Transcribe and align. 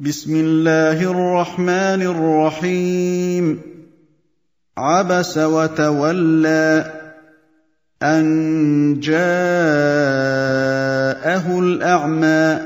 بسم 0.00 0.34
الله 0.34 1.02
الرحمن 1.10 2.02
الرحيم. 2.02 3.62
عبس 4.76 5.38
وتولى 5.38 6.92
أن 8.02 9.00
جاءه 9.00 9.18
الأعمى. 11.58 12.60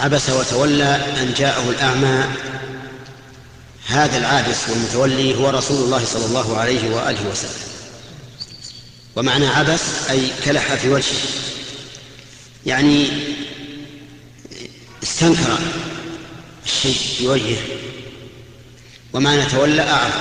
عبس 0.00 0.30
وتولى 0.30 0.94
أن 1.22 1.34
جاءه 1.36 1.70
الأعمى. 1.70 2.24
هذا 3.86 4.18
العابس 4.18 4.68
والمتولي 4.68 5.36
هو 5.38 5.50
رسول 5.50 5.84
الله 5.84 6.04
صلى 6.04 6.26
الله 6.26 6.58
عليه 6.58 6.94
وآله 6.94 7.30
وسلم. 7.30 7.68
ومعنى 9.16 9.46
عبس 9.46 10.10
أي 10.10 10.20
كلح 10.44 10.74
في 10.74 10.88
وجهه. 10.88 11.28
يعني 12.66 13.06
استنكر 15.18 15.58
الشيء 16.66 16.94
في 17.18 17.28
وجهه 17.28 17.58
ومعنى 19.12 19.44
تولى 19.44 19.82
أعرض 19.82 20.12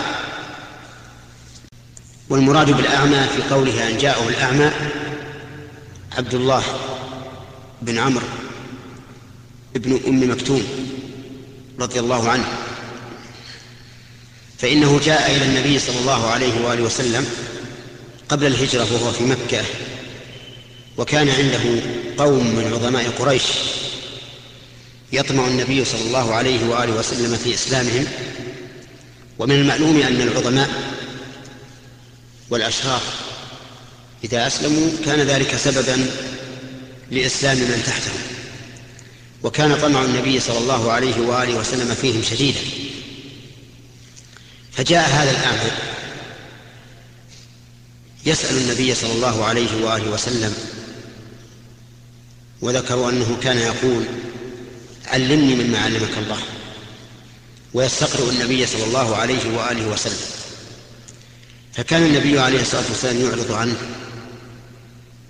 والمراد 2.30 2.72
بالأعمى 2.72 3.28
في 3.36 3.54
قوله 3.54 3.88
أن 3.90 3.98
جاءه 3.98 4.30
الأعمى 4.30 4.72
عبد 6.18 6.34
الله 6.34 6.64
بن 7.82 7.98
عمرو 7.98 8.26
ابن 9.76 10.00
أم 10.08 10.32
مكتوم 10.32 10.64
رضي 11.80 12.00
الله 12.00 12.30
عنه. 12.30 12.46
فإنه 14.58 15.00
جاء 15.06 15.36
إلى 15.36 15.46
النبي 15.46 15.80
صلى 15.80 16.00
الله 16.00 16.28
عليه 16.28 16.66
وآله 16.66 16.84
وسلم 16.84 17.28
قبل 18.30 18.46
الهجرة 18.48 18.88
وهو 18.94 19.12
في 19.12 19.24
مكة 19.24 19.64
وكان 20.98 21.30
عنده 21.30 21.82
قوم 22.18 22.46
من 22.56 22.72
عظماء 22.74 23.10
قريش 23.10 23.44
يطمع 25.12 25.48
النبي 25.48 25.86
صلى 25.86 26.02
الله 26.02 26.34
عليه 26.34 26.66
وآله 26.66 26.94
وسلم 26.94 27.38
في 27.38 27.54
إسلامهم 27.54 28.06
ومن 29.40 29.56
المعلوم 29.56 30.02
أن 30.02 30.22
العظماء 30.22 30.70
والأشراف 32.50 33.04
إذا 34.24 34.48
أسلموا 34.48 34.90
كان 35.06 35.20
ذلك 35.20 35.56
سببا 35.56 36.06
لإسلام 37.12 37.58
من 37.58 37.84
تحتهم 37.86 38.22
وكان 39.44 39.82
طمع 39.82 40.04
النبي 40.04 40.40
صلى 40.40 40.58
الله 40.58 40.92
عليه 40.92 41.20
وآله 41.22 41.56
وسلم 41.56 41.96
فيهم 41.96 42.24
شديدا. 42.24 42.60
فجاء 44.72 45.10
هذا 45.10 45.32
الاعمى 45.32 45.72
يسأل 48.26 48.58
النبي 48.58 48.96
صلى 48.96 49.12
الله 49.12 49.46
عليه 49.46 49.86
وآله 49.86 50.12
وسلم 50.12 50.54
وذكروا 52.62 53.10
أنه 53.10 53.38
كان 53.44 53.58
يقول 53.58 54.06
علمني 55.08 55.56
مما 55.56 55.80
علمك 55.80 56.18
الله. 56.18 56.38
ويستقرئ 57.74 58.30
النبي 58.30 58.66
صلى 58.66 58.84
الله 58.84 59.16
عليه 59.16 59.58
وآله 59.58 59.88
وسلم. 59.88 60.28
فكان 61.74 62.04
النبي 62.06 62.40
عليه 62.40 62.62
الصلاة 62.62 62.84
والسلام 62.90 63.22
يعرض 63.22 63.52
عنه 63.52 63.76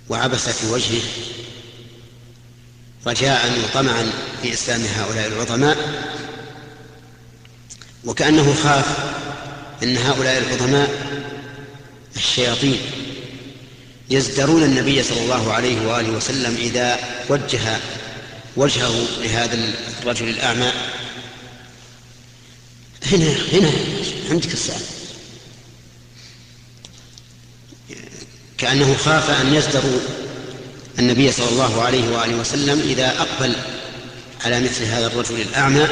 وعبس 0.08 0.48
في 0.48 0.66
وجهه. 0.66 1.02
رجاء 3.06 3.58
وطمعا 3.64 4.12
في 4.42 4.52
إسلام 4.52 4.82
هؤلاء 4.84 5.26
العظماء. 5.26 5.76
وكأنه 8.04 8.54
خاف 8.54 8.84
إن 9.82 9.96
هؤلاء 9.96 10.38
العظماء 10.38 11.08
الشياطين 12.16 12.80
يزدرون 14.10 14.62
النبي 14.62 15.02
صلى 15.02 15.20
الله 15.20 15.52
عليه 15.52 15.86
وآله 15.86 16.10
وسلم 16.10 16.56
إذا 16.56 16.98
وجه 17.28 17.78
وجهه 18.58 19.06
لهذا 19.22 19.58
الرجل 20.02 20.28
الأعمى. 20.28 20.72
هنا 23.12 23.36
هنا 23.52 23.70
عندك 24.30 24.52
السؤال 24.52 24.80
كأنه 28.58 28.96
خاف 28.96 29.30
أن 29.30 29.54
يزدروا 29.54 30.00
النبي 30.98 31.32
صلى 31.32 31.48
الله 31.48 31.82
عليه 31.82 32.08
وآله 32.08 32.36
وسلم 32.36 32.80
إذا 32.80 33.20
أقبل 33.20 33.56
على 34.44 34.60
مثل 34.60 34.84
هذا 34.84 35.06
الرجل 35.06 35.40
الأعمى 35.40 35.88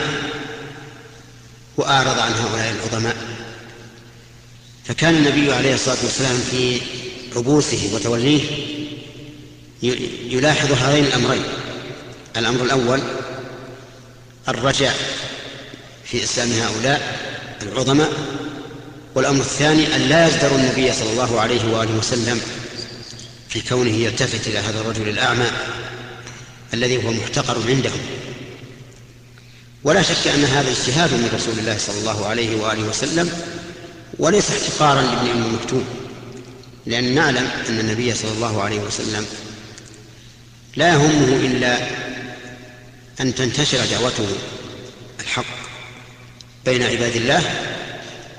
وأعرض 1.76 2.18
عن 2.18 2.32
هؤلاء 2.32 2.72
العظماء. 2.72 3.16
فكان 4.84 5.14
النبي 5.14 5.52
عليه 5.52 5.74
الصلاة 5.74 5.98
والسلام 6.02 6.38
في 6.50 6.80
عبوسه 7.36 7.90
وتوليه 7.94 8.40
يلاحظ 10.30 10.72
هذين 10.72 11.04
الأمرين. 11.04 11.42
الأمر 12.36 12.62
الأول 12.62 13.00
الرجاء 14.48 14.94
في 16.04 16.24
إسلام 16.24 16.52
هؤلاء 16.52 17.18
العظماء 17.62 18.12
والأمر 19.14 19.40
الثاني 19.40 19.96
أن 19.96 20.00
لا 20.00 20.26
يزدر 20.28 20.54
النبي 20.54 20.92
صلى 20.92 21.10
الله 21.10 21.40
عليه 21.40 21.72
وآله 21.72 21.98
وسلم 21.98 22.40
في 23.48 23.60
كونه 23.68 23.90
يلتفت 23.90 24.46
إلى 24.46 24.58
هذا 24.58 24.80
الرجل 24.80 25.08
الأعمى 25.08 25.46
الذي 26.74 27.04
هو 27.04 27.12
محتقر 27.12 27.56
عندهم. 27.68 28.00
ولا 29.84 30.02
شك 30.02 30.28
أن 30.34 30.44
هذا 30.44 30.70
اجتهاد 30.70 31.12
من 31.12 31.30
رسول 31.34 31.58
الله 31.58 31.78
صلى 31.78 31.98
الله 31.98 32.26
عليه 32.26 32.56
وآله 32.56 32.82
وسلم 32.82 33.30
وليس 34.18 34.50
احتقارا 34.50 35.02
لابن 35.02 35.30
أم 35.30 35.54
مكتوم 35.54 35.84
لأن 36.86 37.14
نعلم 37.14 37.48
أن 37.68 37.78
النبي 37.78 38.14
صلى 38.14 38.30
الله 38.30 38.62
عليه 38.62 38.80
وسلم 38.80 39.26
لا 40.76 40.88
يهمه 40.88 41.46
إلا 41.46 41.78
أن 43.20 43.34
تنتشر 43.34 43.78
دعوته 43.90 44.26
الحق 45.20 45.44
بين 46.64 46.82
عباد 46.82 47.16
الله 47.16 47.42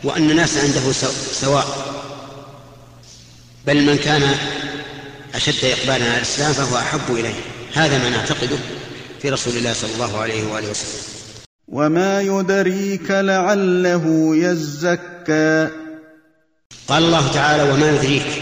وأن 0.03 0.31
الناس 0.31 0.57
عنده 0.57 0.91
سواء. 1.31 1.97
بل 3.67 3.85
من 3.85 3.97
كان 3.97 4.35
أشد 5.35 5.65
إقبالا 5.65 6.05
على 6.05 6.17
الإسلام 6.17 6.53
فهو 6.53 6.77
أحب 6.77 7.15
إليه. 7.15 7.35
هذا 7.73 7.97
ما 7.97 8.09
نعتقده 8.09 8.57
في 9.21 9.29
رسول 9.29 9.57
الله 9.57 9.73
صلى 9.73 9.93
الله 9.93 10.17
عليه 10.17 10.43
وآله 10.43 10.69
وسلم. 10.69 11.01
وما 11.67 12.21
يدريك 12.21 13.11
لعله 13.11 14.35
يزكى. 14.35 15.69
قال 16.87 17.03
الله 17.03 17.33
تعالى 17.33 17.71
وما 17.71 17.89
يدريك. 17.89 18.41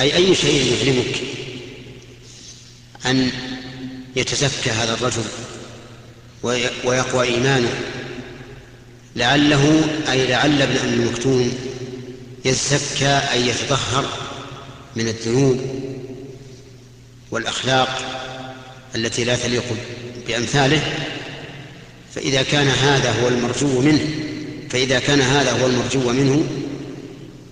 أي 0.00 0.16
أي 0.16 0.34
شيء 0.34 0.76
يعلمك 0.76 1.20
أن 3.06 3.30
يتزكى 4.16 4.70
هذا 4.70 4.94
الرجل 4.94 5.24
ويقوى 6.84 7.26
إيمانه. 7.26 7.80
لعله 9.16 9.84
أي 10.10 10.26
لعل 10.26 10.62
ابن 10.62 10.76
أم 10.76 11.08
مكتوم 11.08 11.52
يزكى 12.44 13.20
أي 13.32 13.48
يتطهر 13.48 14.04
من 14.96 15.08
الذنوب 15.08 15.60
والأخلاق 17.30 17.98
التي 18.94 19.24
لا 19.24 19.36
تليق 19.36 19.64
بأمثاله. 20.28 20.82
فإذا 22.14 22.42
كان 22.42 22.68
هذا 22.68 23.22
هو 23.22 23.28
المرجو 23.28 23.80
منه 23.80 24.06
فإذا 24.70 24.98
كان 24.98 25.20
هذا 25.20 25.62
هو 25.62 25.66
المرجو 25.66 26.12
منه 26.12 26.44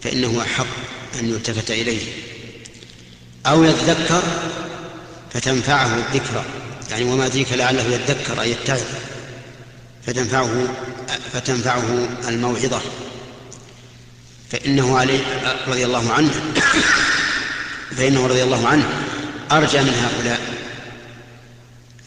فإنه 0.02 0.42
أحق 0.42 0.66
أن 1.20 1.28
يلتفت 1.28 1.70
إليه. 1.70 2.02
أو 3.46 3.64
يذكر 3.64 4.22
فتنفعه 5.30 5.96
الذكرى. 5.96 6.44
يعني 6.90 7.04
وما 7.04 7.28
ذيك 7.28 7.52
لعله 7.52 7.82
يذكر 7.82 8.42
أن 8.42 8.48
يتعظ. 8.48 8.80
فتنفعه 10.06 10.68
فتنفعه 11.32 12.08
الموعظة. 12.28 12.80
فإنه 14.50 14.98
عليه 14.98 15.20
رضي 15.68 15.84
الله 15.84 16.12
عنه 16.12 16.30
فإنه 17.96 18.26
رضي 18.26 18.42
الله 18.42 18.68
عنه 18.68 18.88
أرجى 19.52 19.82
من 19.82 19.94
هؤلاء 19.94 20.40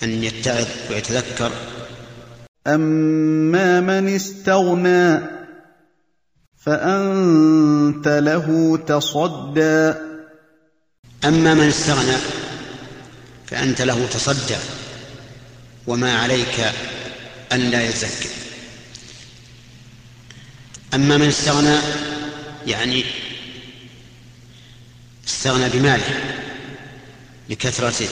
أن 0.04 0.24
يتعظ 0.24 0.68
ويتذكر. 0.90 1.52
أما 2.68 3.82
من 3.82 4.16
استغنى 4.16 5.20
فأنت 6.58 8.08
له 8.08 8.80
تصدى. 8.88 9.94
أما 11.26 11.54
من 11.54 11.68
استغنى 11.68 12.18
فأنت 13.50 13.82
له 13.82 14.08
تصدى 14.14 14.58
وما 15.88 16.20
عليك 16.20 16.72
أن 17.52 17.60
لا 17.72 17.90
يزكى 17.90 18.30
أما 20.94 21.18
من 21.18 21.28
استغنى 21.28 21.78
يعني 22.68 23.06
استغنى 25.28 25.70
بماله 25.70 26.36
لكثرته 27.50 28.10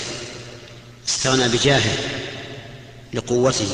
استغنى 1.07 1.47
بجاهه 1.47 1.97
لقوته. 3.13 3.69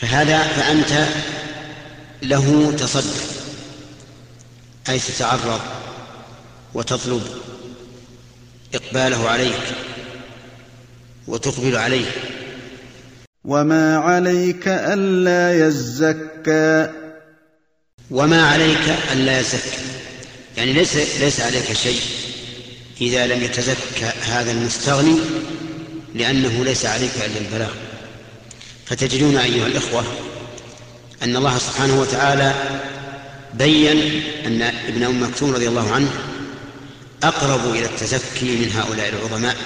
فهذا 0.00 0.42
فأنت 0.42 1.08
له 2.22 2.76
تصدى 2.78 3.20
أي 4.88 4.98
تتعرض 4.98 5.60
وتطلب 6.74 7.22
إقباله 8.74 9.28
عليك 9.28 9.62
وتقبل 11.28 11.76
عليه. 11.76 12.06
وما 13.44 13.96
عليك 13.96 14.68
ألا 14.68 15.66
يزكى. 15.66 16.90
وما 18.10 18.46
عليك 18.46 18.96
ألا 19.12 19.40
يزكى. 19.40 19.78
يعني 20.56 20.72
ليس 20.72 20.96
ليس 21.20 21.40
عليك 21.40 21.72
شيء 21.72 22.00
إذا 23.00 23.26
لم 23.26 23.42
يتزكى 23.42 24.12
هذا 24.22 24.50
المستغني 24.50 25.18
لأنه 26.14 26.64
ليس 26.64 26.86
عليك 26.86 27.12
إلا 27.16 27.38
البلاغ. 27.38 27.70
فتجدون 28.86 29.36
أيها 29.36 29.66
الإخوة 29.66 30.04
أن 31.22 31.36
الله 31.36 31.58
سبحانه 31.58 32.00
وتعالى 32.00 32.54
بين 33.54 34.22
أن 34.46 34.62
ابن 34.62 35.02
أم 35.02 35.22
مكتوم 35.22 35.54
رضي 35.54 35.68
الله 35.68 35.90
عنه 35.92 36.10
أقرب 37.22 37.74
إلى 37.74 37.84
التزكي 37.84 38.56
من 38.56 38.72
هؤلاء 38.74 39.08
العظماء. 39.08 39.56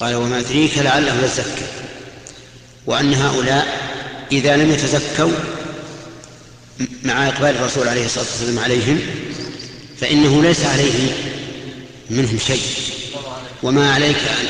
قال 0.00 0.14
وما 0.14 0.38
يدريك 0.38 0.78
لعله 0.78 1.24
يزكى. 1.24 1.66
وأن 2.86 3.14
هؤلاء 3.14 3.66
إذا 4.32 4.56
لم 4.56 4.72
يتزكوا 4.72 5.32
مع 7.02 7.28
إقبال 7.28 7.56
الرسول 7.56 7.88
عليه 7.88 8.06
الصلاة 8.06 8.24
والسلام 8.24 8.58
عليهم 8.58 9.00
فإنه 10.00 10.42
ليس 10.42 10.64
عليه 10.64 11.12
منهم 12.10 12.38
شيء. 12.46 12.62
وما 13.62 13.92
عليك 13.92 14.16
أن 14.16 14.46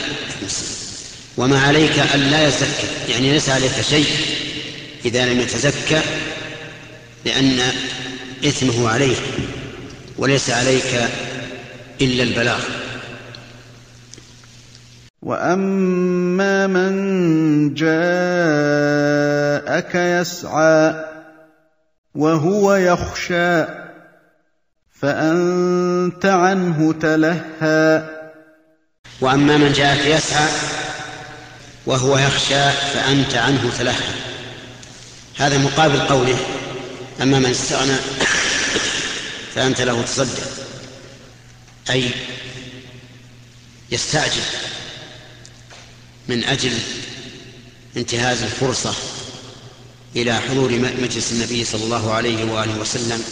وما 1.37 1.61
عليك 1.61 1.99
أن 1.99 2.21
لا 2.21 2.49
يزكى. 2.49 2.89
يعني 3.09 3.33
ليس 3.33 3.49
عليك 3.49 3.73
شيء 3.91 4.07
إذا 5.05 5.27
لم 5.27 5.41
يتزكى 5.41 6.01
لأن 7.25 7.73
إثمه 8.45 8.89
عليه 8.89 9.17
وليس 10.19 10.51
عليك 10.51 11.09
إلا 12.01 12.23
البلاغ. 12.23 12.61
واما 15.23 16.67
من 16.67 16.95
جاءك 17.75 17.95
يسعى 19.95 21.05
وهو 22.15 22.75
يخشى 22.75 23.65
فانت 25.01 26.27
عنه 26.27 26.95
تلهى. 27.01 28.03
واما 29.21 29.57
من 29.57 29.73
جاءك 29.73 30.07
يسعى 30.07 30.49
وهو 31.87 32.19
يخشى 32.19 32.71
فانت 32.71 33.35
عنه 33.35 33.71
تلهى. 33.79 34.15
هذا 35.37 35.59
مقابل 35.59 36.01
قوله 36.01 36.37
اما 37.23 37.39
من 37.39 37.51
استغنى 37.51 37.97
فانت 39.55 39.81
له 39.81 40.03
تصدق. 40.03 40.64
أي 41.91 42.11
يستعجل 43.91 44.43
من 46.29 46.45
أجل 46.45 46.73
انتهاز 47.97 48.43
الفرصة 48.43 48.95
إلى 50.17 50.41
حضور 50.41 50.73
مجلس 51.03 51.33
النبي 51.33 51.65
صلى 51.65 51.85
الله 51.85 52.13
عليه 52.13 52.45
وآله 52.45 52.79
وسلم 52.79 53.25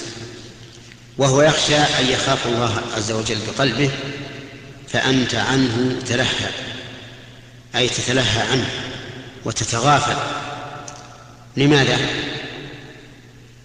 وهو 1.18 1.42
يخشى 1.42 1.76
أن 1.76 2.06
يخاف 2.06 2.46
الله 2.46 2.82
عز 2.96 3.12
وجل 3.12 3.38
بقلبه 3.46 3.90
فأنت 4.88 5.34
عنه 5.34 5.98
تلهى 6.06 6.50
أي 7.76 7.88
تتلهى 7.88 8.40
عنه 8.40 8.70
وتتغافل 9.44 10.16
لماذا؟ 11.56 11.98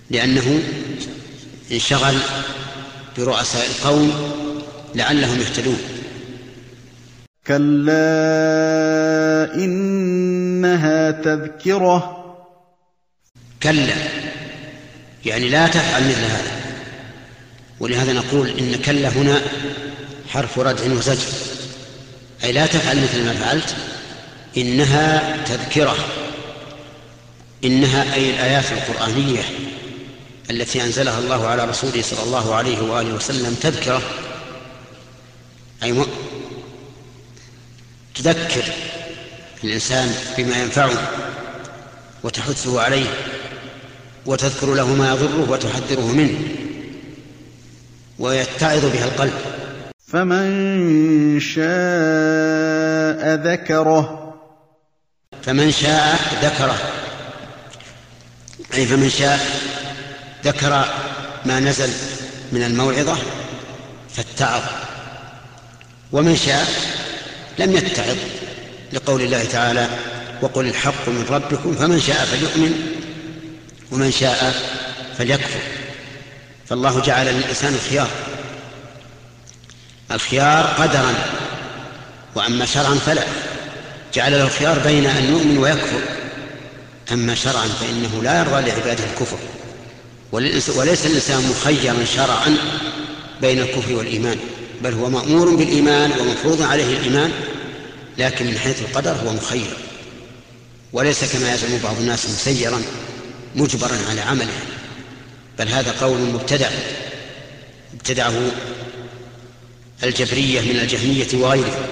لأنه 0.10 0.63
انشغل 1.72 2.18
برؤساء 3.18 3.66
القوم 3.66 4.38
لعلهم 4.97 5.39
يهتدون. 5.39 5.79
كلا 7.47 7.95
إنها 9.55 11.11
تذكرة. 11.11 12.23
كلا. 13.63 13.95
يعني 15.25 15.49
لا 15.49 15.67
تفعل 15.67 16.03
مثل 16.03 16.21
هذا. 16.21 16.51
ولهذا 17.79 18.13
نقول 18.13 18.49
إن 18.49 18.75
كلا 18.85 19.09
هنا 19.09 19.41
حرف 20.29 20.59
ردع 20.59 20.94
وزجر 20.94 21.31
أي 22.44 22.51
لا 22.51 22.65
تفعل 22.65 22.97
مثل 22.97 23.25
ما 23.25 23.33
فعلت. 23.33 23.75
إنها 24.57 25.38
تذكرة. 25.45 25.95
إنها 27.63 28.13
أي 28.13 28.29
الآيات 28.29 28.65
القرآنية 28.71 29.41
التي 30.49 30.83
أنزلها 30.83 31.19
الله 31.19 31.47
على 31.47 31.65
رسوله 31.65 32.01
صلى 32.01 32.23
الله 32.23 32.55
عليه 32.55 32.81
وآله 32.81 33.13
وسلم 33.13 33.57
تذكرة. 33.61 34.01
أي 35.83 36.06
تذكر 38.15 38.63
الإنسان 39.63 40.15
بما 40.38 40.62
ينفعه 40.62 41.12
وتحثه 42.24 42.81
عليه 42.81 43.06
وتذكر 44.25 44.74
له 44.74 44.95
ما 44.95 45.12
يضره 45.12 45.51
وتحذره 45.51 46.07
منه 46.07 46.39
ويتعظ 48.19 48.85
بها 48.85 49.06
القلب. 49.06 49.33
فمن 50.07 51.39
شاء 51.39 53.35
ذكره. 53.35 54.33
فمن 55.41 55.71
شاء 55.71 56.19
ذكره. 56.41 56.77
أي 58.73 58.85
فمن 58.85 59.09
شاء 59.09 59.39
ذكر 60.45 60.85
ما 61.45 61.59
نزل 61.59 61.89
من 62.51 62.63
الموعظة 62.63 63.18
فاتعظ. 64.09 64.87
ومن 66.12 66.36
شاء 66.36 66.68
لم 67.59 67.77
يتعظ 67.77 68.18
لقول 68.94 69.21
الله 69.21 69.44
تعالى 69.44 69.88
وقل 70.42 70.65
الحق 70.65 71.09
من 71.09 71.25
ربكم 71.30 71.75
فمن 71.75 72.00
شاء 72.00 72.25
فليؤمن 72.25 72.74
ومن 73.92 74.12
شاء 74.12 74.63
فليكفر. 75.18 75.59
فالله 76.69 77.01
جعل 77.01 77.25
للإنسان 77.25 77.74
الخيار 77.74 78.09
الخيار 80.12 80.65
قدرا 80.65 81.13
وأما 82.36 82.65
شرعا 82.65 82.95
فلا. 82.95 83.24
جعل 84.13 84.31
له 84.31 84.44
الخيار 84.44 84.80
بين 84.80 85.06
أن 85.06 85.30
يؤمن 85.30 85.57
ويكفر 85.57 86.01
أما 87.12 87.36
شرعا 87.36 87.68
فإنه 87.68 88.24
لا 88.24 88.39
يرضى 88.39 88.69
لعباده 88.69 89.04
الكفر. 89.04 89.38
وليس 90.31 91.06
الإنسان 91.06 91.50
مخيرا 91.50 92.06
شرعا 92.15 92.57
بين 93.42 93.59
الكفر 93.59 93.94
والإيمان. 93.94 94.39
بل 94.81 94.94
هو 94.94 95.09
مأمور 95.09 95.56
بالإيمان 95.56 96.12
ومفروض 96.19 96.62
عليه 96.62 96.97
الإيمان 96.97 97.31
لكن 98.18 98.47
من 98.47 98.57
حيث 98.57 98.81
القدر 98.81 99.12
هو 99.12 99.33
مخير. 99.33 99.77
وليس 100.94 101.24
كما 101.33 101.53
يزعم 101.53 101.77
بعض 101.83 101.95
الناس 102.00 102.25
مسيرا 102.25 102.81
مجبرا 103.56 103.97
على 104.09 104.21
عمله. 104.21 104.54
بل 105.59 105.68
هذا 105.68 105.92
قول 106.02 106.19
مبتدع. 106.19 106.69
ابتدعه 107.94 108.52
الجبرية 110.04 110.61
من 110.61 110.80
الجهمية 110.80 111.28
وغيره. 111.33 111.87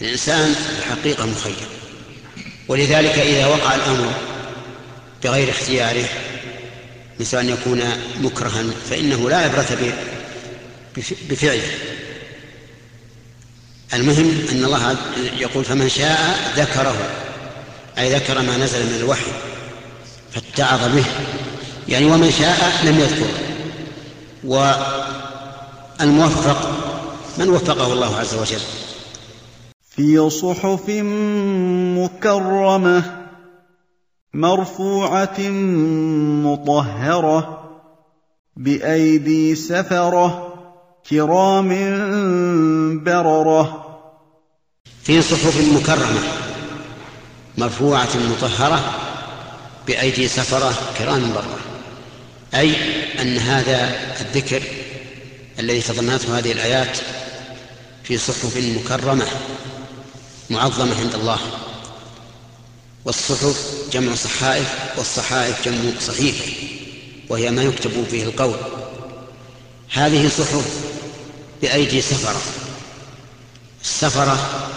الإنسان 0.00 0.54
الحقيقة 0.78 1.26
مخير. 1.26 1.68
ولذلك 2.68 3.18
إذا 3.18 3.46
وقع 3.46 3.74
الأمر 3.74 4.12
بغير 5.24 5.50
اختياره 5.50 6.08
مثل 7.20 7.38
أن 7.38 7.48
يكون 7.48 7.80
مكرها 8.20 8.64
فإنه 8.90 9.30
لا 9.30 9.36
عبرة 9.36 9.94
بفعله. 11.30 11.70
المهم 13.94 14.46
أن 14.52 14.64
الله 14.64 14.96
يقول 15.38 15.64
فمن 15.64 15.88
شاء 15.88 16.52
ذكره 16.56 16.96
أي 17.98 18.14
ذكر 18.14 18.42
ما 18.42 18.56
نزل 18.56 18.86
من 18.86 18.96
الوحي 19.00 19.30
فاتعظ 20.32 20.94
به. 20.94 21.04
يعني 21.88 22.06
ومن 22.06 22.30
شاء 22.30 22.84
لم 22.84 22.98
يذكر 22.98 23.26
والموفق 26.00 26.70
من 27.38 27.48
وفقه 27.48 27.92
الله 27.92 28.16
عز 28.16 28.34
وجل؟ 28.34 28.60
في 29.90 30.30
صحف 30.30 30.90
مكرمة 31.98 33.24
مرفوعة 34.34 35.40
مطهرة 36.44 37.64
بأيدي 38.56 39.54
سفرة 39.54 40.53
كرام 41.10 41.68
بررة. 43.04 43.80
في 45.02 45.22
صحف 45.22 45.60
مكرمة 45.60 46.20
مرفوعة 47.58 48.08
مطهرة 48.16 48.94
بأيدي 49.86 50.28
سفرة 50.28 50.74
كرام 50.98 51.32
بررة. 51.32 51.58
أي 52.54 52.76
أن 53.20 53.38
هذا 53.38 53.96
الذكر 54.20 54.62
الذي 55.58 55.80
تضمنته 55.80 56.38
هذه 56.38 56.52
الآيات 56.52 56.98
في 58.04 58.18
صحف 58.18 58.56
مكرمة 58.56 59.26
معظمة 60.50 61.00
عند 61.00 61.14
الله. 61.14 61.38
والصحف 63.04 63.74
جمع 63.92 64.14
صحائف 64.14 64.74
والصحائف 64.96 65.68
جمع 65.68 66.00
صحيفة 66.00 66.52
وهي 67.28 67.50
ما 67.50 67.62
يكتب 67.62 68.04
فيه 68.10 68.24
القول. 68.24 68.56
هذه 69.92 70.28
صحف 70.28 70.93
بأيدي 71.64 72.00
سفرة 72.00 72.42
السفرة 73.82 74.68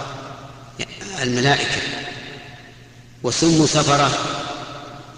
الملائكة 1.22 1.82
وسموا 3.24 3.68
سفرة 3.68 4.18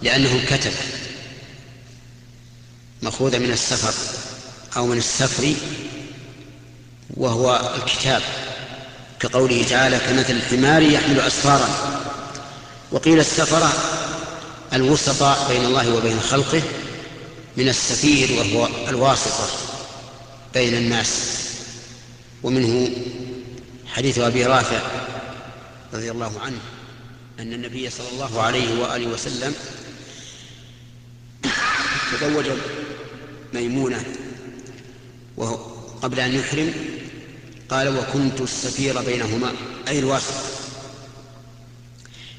لأنهم 0.01 0.41
كتب. 0.49 0.71
مأخوذة 3.01 3.37
من 3.37 3.51
السفر 3.51 3.93
أو 4.77 4.85
من 4.85 4.97
السفر 4.97 5.53
وهو 7.17 7.75
الكتاب. 7.75 8.21
كقوله 9.19 9.65
تعالى 9.69 9.99
كمثل 9.99 10.33
الحمار 10.33 10.81
يحمل 10.81 11.19
أسفارا 11.19 11.69
وقيل 12.91 13.19
السفرة 13.19 13.73
الوسطاء 14.73 15.47
بين 15.49 15.65
الله 15.65 15.95
وبين 15.95 16.19
خلقه 16.19 16.61
من 17.57 17.69
السفير 17.69 18.39
وهو 18.39 18.69
الواسطة 18.87 19.47
بين 20.53 20.73
الناس. 20.73 21.38
ومنه 22.43 22.89
حديث 23.87 24.19
أبي 24.19 24.45
رافع 24.45 24.81
رضي 25.93 26.11
الله 26.11 26.39
عنه 26.39 26.59
أن 27.39 27.53
النبي 27.53 27.89
صلى 27.89 28.07
الله 28.13 28.41
عليه 28.41 28.81
وآله 28.81 29.07
وسلم 29.07 29.55
تزوج 32.11 32.45
ميمونة 33.53 34.05
وهو 35.37 35.55
قبل 36.01 36.19
أن 36.19 36.35
يحرم 36.35 36.73
قال 37.69 37.97
وكنت 37.97 38.41
السفير 38.41 39.01
بينهما 39.01 39.51
أي 39.87 39.99
الواسط. 39.99 40.33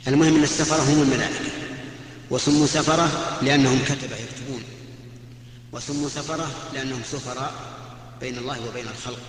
المهم 0.09 0.37
أن 0.37 0.42
السفرة 0.42 0.83
هم 0.83 1.02
الملائكة 1.02 1.50
وسموا 2.30 2.66
سفرة 2.66 3.38
لأنهم 3.42 3.85
كتب 3.85 4.11
يكتبون 4.12 4.62
وسموا 5.73 6.09
سفرة 6.09 6.50
لأنهم 6.75 7.02
سفراء 7.12 7.52
بين 8.21 8.38
الله 8.38 8.69
وبين 8.69 8.87
الخلق. 8.88 9.21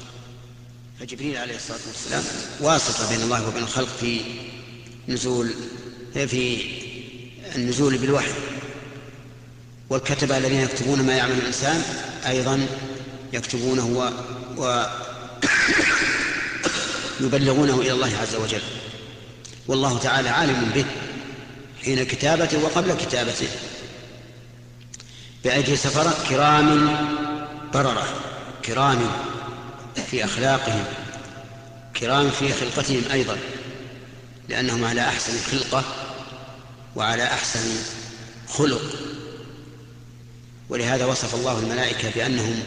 فجبريل 1.01 1.37
عليه 1.37 1.55
الصلاة 1.55 1.79
والسلام 1.87 2.23
واسطة 2.59 3.09
بين 3.09 3.21
الله 3.21 3.47
وبين 3.47 3.63
الخلق 3.63 3.87
في 3.99 4.21
نزول 5.07 5.53
في 6.13 6.57
النزول 7.55 7.97
بالوحي. 7.97 8.31
والكتبة 9.89 10.37
الذين 10.37 10.59
يكتبون 10.61 11.01
ما 11.01 11.13
يعمل 11.13 11.37
الإنسان 11.37 11.81
أيضا 12.27 12.67
يكتبونه 13.33 13.85
و, 13.85 14.09
و 14.61 14.85
يبلغونه 17.25 17.81
إلى 17.81 17.91
الله 17.91 18.17
عز 18.17 18.35
وجل. 18.35 18.61
والله 19.67 19.97
تعالى 19.97 20.29
عالم 20.29 20.71
به 20.75 20.85
حين 21.83 22.03
كتابته 22.03 22.63
وقبل 22.63 22.93
كتابته. 22.93 23.47
بأيدي 25.43 25.75
سفرة 25.75 26.29
كرام 26.29 26.97
بررة 27.73 28.07
كرام 28.65 28.99
في 30.11 30.25
أخلاقهم 30.25 30.83
كرام 31.97 32.29
في 32.29 32.53
خلقتهم 32.53 33.03
أيضا 33.11 33.37
لأنهم 34.49 34.85
على 34.85 35.01
أحسن 35.01 35.33
خلقة 35.51 35.83
وعلى 36.95 37.23
أحسن 37.23 37.59
خلق. 38.47 38.81
ولهذا 40.69 41.05
وصف 41.05 41.35
الله 41.35 41.59
الملائكة 41.59 42.11
بأنهم 42.15 42.63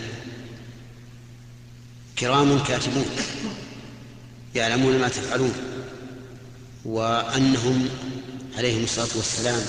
كرام 2.19 2.63
كاتبون 2.65 3.07
يعلمون 4.55 4.99
ما 4.99 5.09
تفعلون 5.09 5.55
وأنهم 6.85 7.89
عليهم 8.59 8.85
الصلاة 8.85 9.17
والسلام 9.17 9.63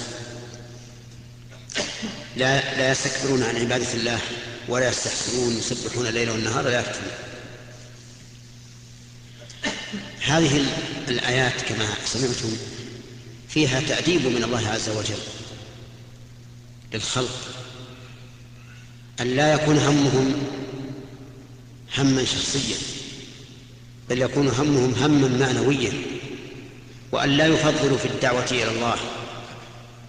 لا 2.38 2.78
لا 2.78 2.92
يستكبرون 2.92 3.44
عن 3.44 3.56
عبادة 3.56 3.94
الله 3.94 4.20
ولا 4.68 4.90
يستحسرون 4.90 5.58
يسبحون 5.58 6.08
الليل 6.08 6.30
والنهار 6.30 6.64
لا 6.64 6.80
يفتنون. 6.80 7.35
هذه 10.22 10.66
الآيات 11.08 11.62
كما 11.62 11.88
سمعتم 12.06 12.58
فيها 13.50 13.80
تأديب 13.80 14.28
من 14.28 14.44
الله 14.44 14.68
عز 14.68 14.90
وجل 14.90 15.20
للخلق. 16.94 17.38
أن 19.22 19.28
لا 19.28 19.54
يكون 19.54 19.78
همهم 19.78 20.34
هما 21.98 22.26
شخصيا 22.26 22.78
بل 24.10 24.22
يكون 24.22 24.48
همهم 24.48 24.94
هما 24.94 25.28
معنويا. 25.28 25.94
وأن 27.12 27.30
لا 27.30 27.48
يفضلوا 27.48 27.98
في 27.98 28.06
الدعوة 28.06 28.46
إلى 28.52 28.72
الله 28.72 28.96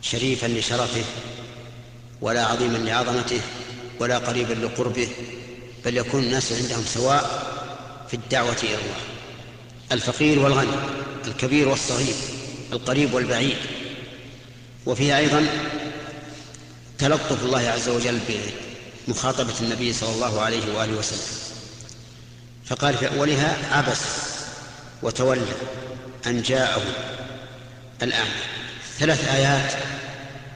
شريفا 0.03 0.47
لشرفه 0.47 1.05
ولا 2.21 2.47
عظيما 2.47 2.79
لعظمته 2.79 3.41
ولا 4.01 4.19
قريبا 4.19 4.53
لقربه 4.53 5.09
بل 5.85 5.97
يكون 5.97 6.23
الناس 6.23 6.53
عندهم 6.53 6.85
سواء 6.85 7.53
في 8.09 8.15
الدعوة 8.15 8.57
إلى 8.63 8.75
الله. 8.75 9.16
الفقير 9.93 10.39
والغني 10.39 10.77
الكبير 11.27 11.69
والصغير 11.69 12.15
القريب 12.73 13.15
والبعيد. 13.15 13.57
وفيها 14.87 15.19
أيضا 15.19 15.47
تلطف 16.99 17.45
الله 17.45 17.69
عز 17.69 17.89
وجل 17.89 18.21
بمخاطبة 19.09 19.55
النبي 19.61 19.93
صلى 19.93 20.15
الله 20.15 20.41
عليه 20.41 20.75
وآله 20.75 20.99
وسلم. 20.99 21.37
فقال 22.65 22.97
في 22.97 23.09
أولها 23.09 23.77
عبس 23.77 24.01
وتولى 25.03 25.43
أن 26.27 26.43
جاءه 26.43 26.83
الأعمى 28.03 28.31
ثلاث 28.99 29.29
آيات 29.29 29.73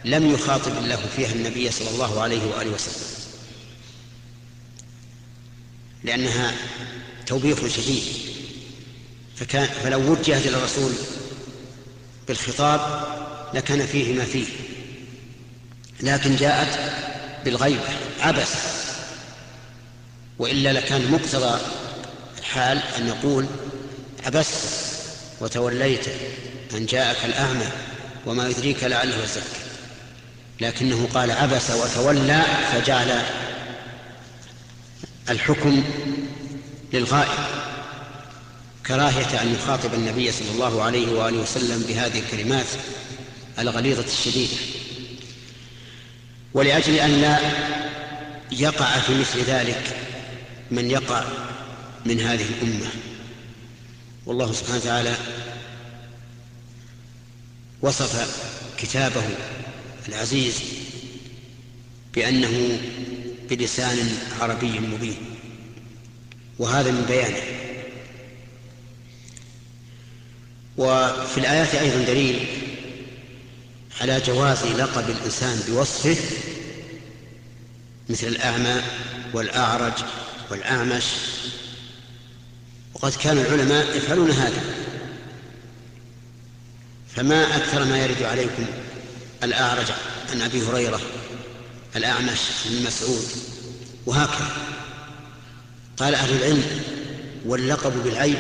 لم 0.05 0.35
يخاطب 0.35 0.79
الله 0.79 0.99
فيها 1.17 1.33
النبي 1.33 1.71
صلى 1.71 1.91
الله 1.91 2.21
عليه 2.21 2.47
وآله 2.47 2.71
وسلم 2.71 3.07
لأنها 6.05 6.55
توبيخ 7.27 7.67
شديد. 7.67 8.05
فكان 9.41 9.67
فلو 9.85 10.13
وجهت 10.13 10.47
إلى 10.47 10.57
الرسول 10.57 10.93
بالخطاب 12.29 13.05
لكان 13.55 13.87
فيه 13.87 14.15
ما 14.15 14.25
فيه. 14.25 14.47
لكن 16.01 16.37
جاءت 16.37 16.79
بالغيبة 17.45 17.89
عبس 18.21 18.49
وإلا 20.39 20.73
لكان 20.73 21.11
مقتضى 21.11 21.61
الحال 22.39 22.81
أن 22.99 23.07
نقول 23.07 23.47
عبست 24.27 24.55
وتوليت 25.41 26.05
أن 26.75 26.87
جاءك 26.87 27.25
الأعمى 27.25 27.67
وما 28.27 28.49
يدريك 28.49 28.85
لعله 28.85 29.25
يزكى 29.25 29.61
لكنه 30.61 31.09
قال 31.15 31.31
عبس 31.31 31.71
وتولى 31.71 32.43
فجعل 32.73 33.23
الحكم 35.31 35.83
للغائب. 36.93 37.60
كراهية 38.91 39.43
أن 39.43 39.55
يخاطب 39.55 39.95
النبي 39.95 40.33
صلى 40.33 40.51
الله 40.51 40.83
عليه 40.83 41.13
وآله 41.13 41.39
وسلم 41.39 41.83
بهذه 41.89 42.19
الكلمات 42.19 42.67
الغليظة 43.59 44.05
الشديدة. 44.05 44.57
ولأجل 46.55 46.95
أن 46.95 47.11
لا 47.11 47.39
يقع 48.53 48.99
في 48.99 49.15
مثل 49.15 49.41
ذلك 49.41 49.97
من 50.71 50.91
يقع 50.91 51.25
من 52.07 52.21
هذه 52.21 52.47
الأمة. 52.49 52.91
والله 54.27 54.53
سبحانه 54.53 54.79
وتعالى 54.79 55.15
وصف 57.83 58.41
كتابه 58.79 59.25
العزيز 60.09 60.55
بأنه 62.15 62.81
بلسان 63.51 64.19
عربي 64.41 64.81
مبين. 64.81 65.17
وهذا 66.59 66.91
من 66.91 67.05
بيانه. 67.09 67.70
وفي 70.77 71.39
الآيات 71.39 71.75
أيضا 71.75 72.05
دليل 72.05 72.47
على 74.01 74.21
جواز 74.21 74.65
لقب 74.65 75.11
الإنسان 75.11 75.63
بوصفه 75.69 76.17
مثل 78.09 78.27
الأعمى 78.27 78.83
والأعرج 79.33 79.93
والأعمش. 80.51 81.05
وقد 82.95 83.15
كان 83.15 83.39
العلماء 83.39 83.97
يفعلون 83.97 84.31
هذا. 84.31 84.63
فما 87.17 87.57
أكثر 87.57 87.85
ما 87.85 87.99
يرد 87.99 88.23
عليكم 88.23 88.67
الأعرج 89.43 89.87
عن 90.33 90.41
أبي 90.41 90.63
هريرة 90.63 91.01
الأعمش 91.97 92.41
بن 92.67 92.87
مسعود 92.87 93.25
وهكذا. 94.07 94.49
قال 95.97 96.15
أهل 96.15 96.37
العلم 96.37 96.65
واللقب 97.47 98.05
بالعيب 98.05 98.39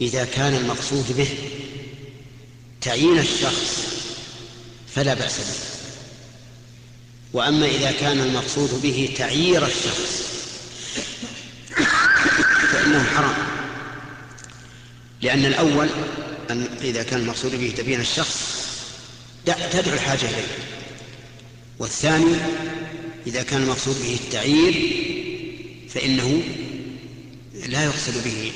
إذا 0.00 0.24
كان 0.24 0.54
المقصود 0.54 1.16
به 1.16 1.28
تعيين 2.80 3.18
الشخص 3.18 3.86
فلا 4.94 5.14
بأس 5.14 5.38
به. 5.38 5.76
وأما 7.32 7.66
إذا 7.66 7.92
كان 7.92 8.18
المقصود 8.18 8.82
به 8.82 9.14
تعيير 9.16 9.66
الشخص 9.66 10.22
فإنه 12.72 13.04
حرام. 13.04 13.34
لأن 15.22 15.44
الأول 15.44 15.88
أن 16.50 16.68
إذا 16.80 17.02
كان 17.02 17.20
المقصود 17.20 17.54
به 17.54 17.74
تبين 17.76 18.00
الشخص 18.00 18.56
تدعو 19.46 19.94
الحاجة 19.94 20.28
إليه. 20.28 20.46
والثاني 21.78 22.36
إذا 23.26 23.42
كان 23.42 23.62
المقصود 23.62 24.02
به 24.02 24.14
التعيير 24.24 24.74
فإنه 25.88 26.42
لا 27.66 27.84
يقصد 27.84 28.24
به 28.24 28.52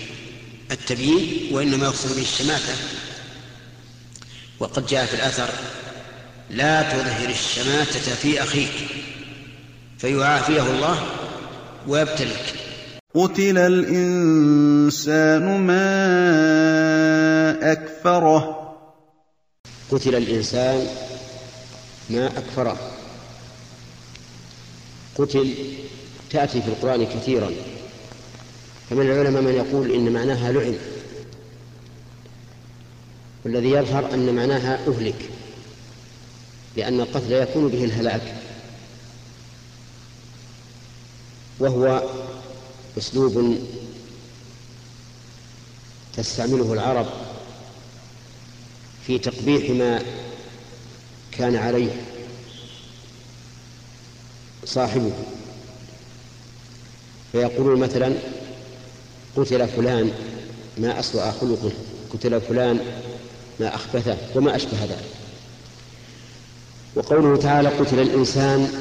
التبيين 0.70 1.54
وإنما 1.54 1.84
يقصد 1.84 2.16
به 2.16 2.22
الشماتة. 2.22 2.74
وقد 4.60 4.86
جاء 4.86 5.06
في 5.06 5.14
الأثر 5.14 5.48
لا 6.50 6.82
تظهر 6.82 7.28
الشماتة 7.28 8.14
في 8.14 8.42
أخيك 8.42 8.72
فيعافيه 9.98 10.62
الله 10.62 11.06
ويبتلك. 11.88 12.54
قتل 13.14 13.58
الإنسان 13.58 15.66
ما 15.66 17.72
أكفره. 17.72 18.56
قتل 19.90 20.14
الإنسان 20.14 20.86
ما 22.10 22.26
أكفره. 22.26 22.90
قتل 25.18 25.54
تأتي 26.30 26.62
في 26.62 26.68
القرآن 26.68 27.06
كثيرا. 27.06 27.50
فمن 28.90 29.02
العلماء 29.10 29.42
من 29.42 29.54
يقول 29.54 29.90
إن 29.90 30.12
معناها 30.12 30.52
لعن 30.52 30.78
والذي 33.44 33.70
يظهر 33.70 34.14
أن 34.14 34.34
معناها 34.34 34.78
أهلك 34.88 35.30
لأن 36.76 37.00
القتل 37.00 37.32
يكون 37.32 37.68
به 37.68 37.84
الهلاك 37.84 38.34
وهو 41.58 42.02
أسلوب 42.98 43.58
تستعمله 46.16 46.72
العرب 46.72 47.06
في 49.06 49.18
تقبيح 49.18 49.70
ما 49.70 50.02
كان 51.32 51.56
عليه 51.56 51.90
صاحبه 54.64 55.12
فيقولون 57.32 57.80
مثلا 57.80 58.39
قتل 59.36 59.68
فلان 59.68 60.10
ما 60.78 61.00
أسوأ 61.00 61.30
خلقه 61.30 61.72
قتل 62.12 62.40
فلان 62.40 62.80
ما 63.60 63.74
أخبثه 63.74 64.16
وما 64.34 64.56
أشبه 64.56 64.84
ذلك. 64.84 65.04
وقوله 66.94 67.36
تعالى 67.36 67.68
قتل 67.68 68.00
الإنسان 68.00 68.72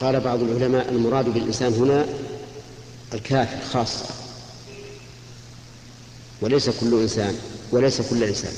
قال 0.00 0.20
بعض 0.20 0.42
العلماء 0.42 0.88
المراد 0.88 1.28
بالإنسان 1.28 1.72
هنا 1.72 2.06
الكافر 3.14 3.64
خاصة. 3.72 4.04
وليس 6.40 6.70
كل 6.70 7.00
إنسان 7.00 7.38
وليس 7.72 8.02
كل 8.10 8.24
إنسان. 8.24 8.52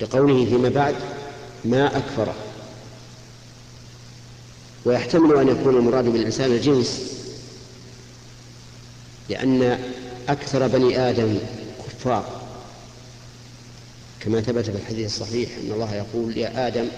لقوله 0.00 0.44
فيما 0.44 0.68
بعد 0.68 0.94
ما 1.64 1.96
أكفره 1.96 2.34
ويحتمل 4.84 5.36
أن 5.36 5.48
يكون 5.48 5.76
المراد 5.76 6.04
بالإنسان 6.04 6.52
الجنس. 6.52 7.21
لأن 9.28 9.78
أكثر 10.28 10.66
بني 10.66 10.98
آدم 10.98 11.38
كفار. 11.86 12.42
كما 14.20 14.40
ثبت 14.40 14.64
في 14.70 14.76
الحديث 14.76 15.06
الصحيح 15.06 15.50
أن 15.64 15.72
الله 15.72 15.94
يقول 15.94 16.38
يا 16.38 16.66
آدم 16.66 16.88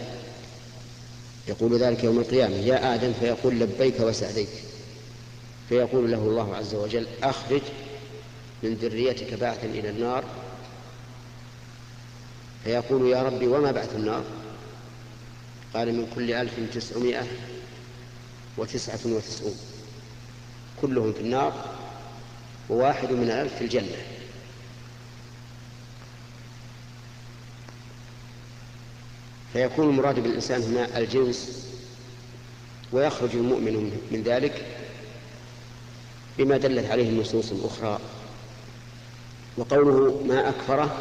يقول 1.49 1.79
ذلك 1.79 2.05
يوم 2.05 2.19
القيامة 2.19 2.55
يا 2.55 2.95
آدم 2.95 3.13
فيقول 3.21 3.61
لبيك 3.61 4.01
وسعديك 4.01 4.49
فيقول 5.69 6.11
له 6.13 6.19
الله 6.19 6.57
عز 6.57 6.75
وجل 6.75 7.07
أخرج 7.23 7.61
من 8.63 8.75
ذريتك 8.75 9.35
بعثا 9.35 9.67
إلى 9.67 9.91
النار. 9.91 10.25
فيقول 12.65 13.09
يا 13.09 13.23
ربي 13.23 13.47
وما 13.47 13.73
بعث 13.73 13.97
النار؟ 13.97 14.25
قال 15.75 15.93
من 15.95 16.07
كل 16.15 16.33
ألف 16.33 16.53
تسعمائة 16.75 17.27
وتسعة 18.57 19.01
وتسعون 19.05 19.55
كلهم 20.81 21.13
في 21.13 21.21
النار. 21.21 21.74
وواحد 22.71 23.13
من 23.13 23.23
الألف 23.23 23.55
في 23.55 23.65
الجنة. 23.65 23.97
فيكون 29.53 29.89
المراد 29.89 30.21
بالإنسان 30.21 30.63
هنا 30.63 30.99
الجنس 30.99 31.69
ويخرج 32.93 33.31
المؤمن 33.35 33.99
من 34.11 34.23
ذلك 34.23 34.67
بما 36.39 36.57
دلت 36.57 36.91
عليه 36.91 37.09
النصوص 37.09 37.53
الأخرى. 37.53 37.99
وقوله 39.57 40.23
ما 40.27 40.49
أكفره 40.49 40.99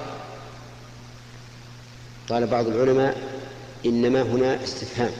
قال 2.29 2.47
بعض 2.47 2.67
العلماء 2.67 3.41
إنما 3.85 4.21
هنا 4.21 4.63
استفهام 4.63 5.11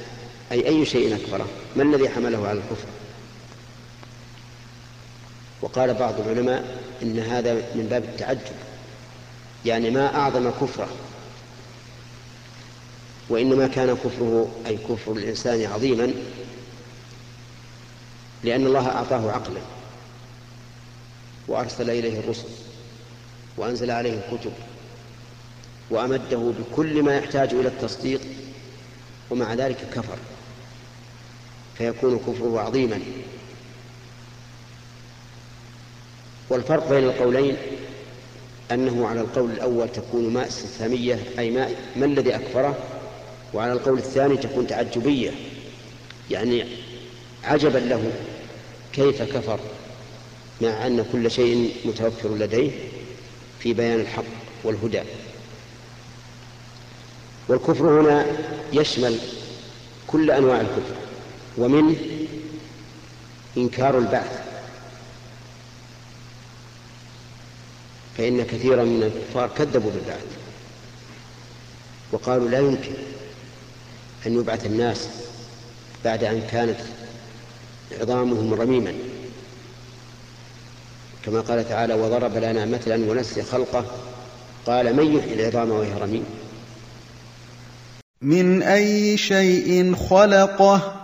أي 0.52 0.68
أي 0.68 0.86
شيء 0.86 1.16
أكفره؟ 1.16 1.48
ما 1.76 1.84
الذي 1.84 2.10
حمله 2.10 2.48
على 2.48 2.60
الكفر؟ 2.60 2.88
وقال 5.64 5.94
بعض 5.94 6.14
العلماء 6.20 6.78
إن 7.04 7.20
هذا 7.20 7.54
من 7.54 7.88
باب 7.90 8.04
التعجب 8.04 8.56
يعني 9.66 9.90
ما 9.90 10.16
أعظم 10.16 10.50
كفره 10.50 10.88
وإنما 13.30 13.68
كان 13.68 13.96
كفره 13.96 14.52
أي 14.66 14.78
كفر 14.78 15.12
الإنسان 15.12 15.66
عظيما 15.66 16.14
لأن 18.44 18.66
الله 18.66 18.88
أعطاه 18.90 19.32
عقلا 19.32 19.62
وأرسل 21.48 21.90
إليه 21.90 22.20
الرسل 22.20 22.48
وأنزل 23.58 23.92
عليه 23.92 24.14
الكتب 24.20 24.54
وأمده 25.90 26.54
بكل 26.60 27.04
ما 27.04 27.18
يحتاج 27.18 27.54
إلى 27.54 27.68
التصديق 27.68 28.22
ومع 29.30 29.54
ذلك 29.54 29.78
كفر 29.96 30.18
فيكون 31.78 32.20
كفره 32.20 32.60
عظيما. 32.60 33.00
والفرق 36.54 36.90
بين 36.90 37.04
القولين 37.04 37.58
أنه 38.72 39.08
على 39.08 39.22
القول 39.22 39.52
الأول 39.52 39.90
تكون 39.90 40.34
ماء 40.34 40.48
استفهامية 40.48 41.20
أي 41.40 41.52
ماء 41.52 41.76
ما 41.96 42.06
الذي 42.06 42.36
أكفره؟ 42.36 42.78
وعلى 43.54 43.74
القول 43.74 43.98
الثاني 43.98 44.38
تكون 44.38 44.68
تعجبية 44.68 45.32
يعني 46.32 46.66
عجبا 47.44 47.78
له 47.78 48.12
كيف 48.94 49.22
كفر؟ 49.22 49.60
مع 50.62 50.88
أن 50.88 51.06
كل 51.12 51.32
شيء 51.32 51.76
متوفر 51.86 52.30
لديه 52.30 52.72
في 53.60 53.74
بيان 53.74 54.00
الحق 54.00 54.24
والهدى. 54.64 55.02
والكفر 57.48 58.02
هنا 58.02 58.26
يشمل 58.74 59.18
كل 60.08 60.32
أنواع 60.32 60.62
الكفر 60.62 60.96
ومنه 61.58 61.96
إنكار 63.58 63.98
البعث. 63.98 64.53
فإن 68.18 68.44
كثيرا 68.44 68.84
من 68.84 69.04
الكفار 69.04 69.50
كذبوا 69.58 69.92
بالبعث 69.92 70.26
وقالوا 72.12 72.50
لا 72.50 72.60
يمكن 72.60 72.92
أن 74.28 74.40
يبعث 74.40 74.66
الناس 74.66 75.08
بعد 76.06 76.24
أن 76.24 76.42
كانت 76.52 76.78
عظامهم 78.02 78.54
رميما. 78.54 78.94
كما 81.26 81.42
قال 81.42 81.70
تعالى 81.70 81.94
وضرب 81.94 82.38
لنا 82.38 82.66
مثلا 82.66 83.12
ونسي 83.12 83.44
خلقه. 83.44 83.86
قال 84.66 84.96
من 84.96 85.16
يحيي 85.18 85.34
العظام 85.34 85.72
وهي 85.72 85.94
رميم؟ 86.02 86.26
من 88.22 88.64
أي 88.64 89.18
شيء 89.18 89.96
خلقه؟ 89.96 91.00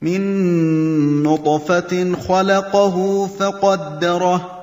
من 0.00 1.22
نطفة 1.22 2.14
خلقه 2.28 3.26
فقدره. 3.26 4.55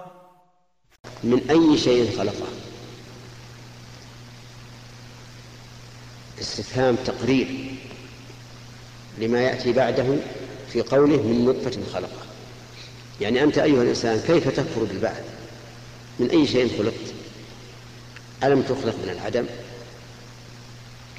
من 1.23 1.41
أي 1.49 1.77
شيء 1.77 2.17
خلقه. 2.17 2.47
استفهام 6.41 6.95
تقرير 6.95 7.75
لما 9.17 9.41
يأتي 9.41 9.73
بعده 9.73 10.15
في 10.73 10.81
قوله 10.81 11.21
من 11.21 11.45
نطفة 11.45 11.81
خلقه. 11.93 12.25
يعني 13.21 13.43
أنت 13.43 13.57
أيها 13.57 13.83
الإنسان 13.83 14.19
كيف 14.27 14.47
تكفر 14.47 14.83
بالبعث؟ 14.83 15.23
من 16.19 16.29
أي 16.29 16.47
شيء 16.47 16.77
خلقت؟ 16.77 17.13
ألم 18.43 18.62
تخلق 18.62 18.95
من 19.03 19.09
العدم؟ 19.09 19.45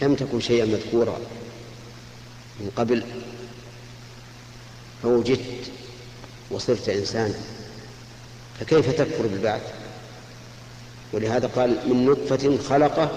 لم 0.03 0.15
تكن 0.15 0.41
شيئا 0.41 0.65
مذكورا 0.65 1.19
من 2.61 2.71
قبل؟ 2.77 3.03
فوجدت 5.03 5.71
وصرت 6.51 6.89
إنسانا؟ 6.89 7.35
فكيف 8.61 8.91
تكفر 8.91 9.27
بالبعث؟ 9.27 9.84
ولهذا 11.15 11.47
قال 11.47 11.77
من 11.89 12.07
نطفة 12.07 12.59
خلقه 12.69 13.11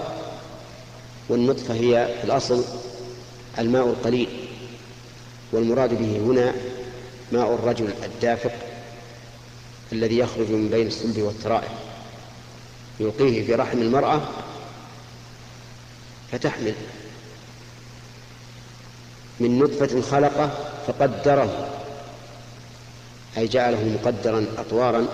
والنطفة 1.28 1.74
هي 1.74 2.14
في 2.20 2.24
الأصل 2.24 2.64
الماء 3.58 3.86
القليل 3.86 4.28
والمراد 5.52 5.94
به 5.98 6.16
هنا 6.18 6.54
ماء 7.32 7.54
الرجل 7.54 7.88
الدافق 8.04 8.52
الذي 9.92 10.18
يخرج 10.18 10.50
من 10.50 10.68
بين 10.68 10.86
الصلب 10.86 11.18
والترائب 11.18 11.70
يلقيه 13.00 13.46
في 13.46 13.54
رحم 13.54 13.78
المرأة 13.78 14.20
فتحمل. 16.32 16.74
من 19.40 19.58
نطفة 19.58 20.00
خلقه 20.00 20.50
فقدره 20.86 21.68
أي 23.38 23.46
جعله 23.46 23.84
مقدرا 23.84 24.46
أطوارا 24.58 25.06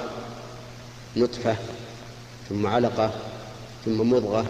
نطفة 1.17 1.57
ثم 2.49 2.67
علقة 2.67 3.11
ثم 3.85 4.11
مضغة 4.11 4.47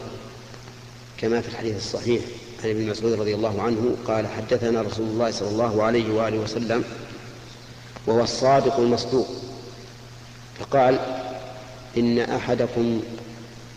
كما 1.18 1.40
في 1.40 1.48
الحديث 1.48 1.76
الصحيح 1.76 2.22
عن 2.64 2.70
ابن 2.70 2.86
مسعود 2.90 3.12
رضي 3.12 3.34
الله 3.34 3.62
عنه 3.62 3.96
قال 4.06 4.26
حدثنا 4.26 4.82
رسول 4.82 5.06
الله 5.06 5.30
صلى 5.30 5.48
الله 5.48 5.82
عليه 5.82 6.14
وآله 6.14 6.38
وسلم 6.38 6.84
وهو 8.06 8.22
الصادق 8.22 8.76
المصدوق 8.76 9.28
فقال 10.58 10.98
إن 11.96 12.18
أحدكم 12.18 13.00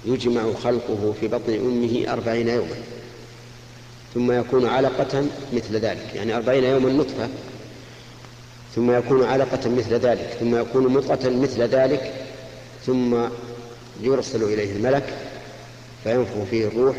يجمع 0.05 0.53
خلقه 0.63 1.13
في 1.19 1.27
بطن 1.27 1.53
أمه 1.53 2.13
أربعين 2.13 2.47
يوما 2.47 2.75
ثم 4.13 4.31
يكون 4.31 4.65
علقة 4.65 5.25
مثل 5.53 5.75
ذلك. 5.75 6.11
يعني 6.15 6.35
أربعين 6.35 6.63
يوما 6.63 6.89
نطفة 6.91 7.29
ثم 8.75 8.91
يكون 8.91 9.23
علقة 9.23 9.69
مثل 9.69 9.93
ذلك 9.93 10.37
ثم 10.39 10.55
يكون 10.55 10.87
مضغة 10.93 11.29
مثل 11.29 11.61
ذلك 11.61 12.13
ثم 12.85 13.15
يرسل 14.01 14.43
إليه 14.43 14.71
الملك 14.71 15.13
فينفخ 16.03 16.43
فيه 16.51 16.67
الروح 16.67 16.95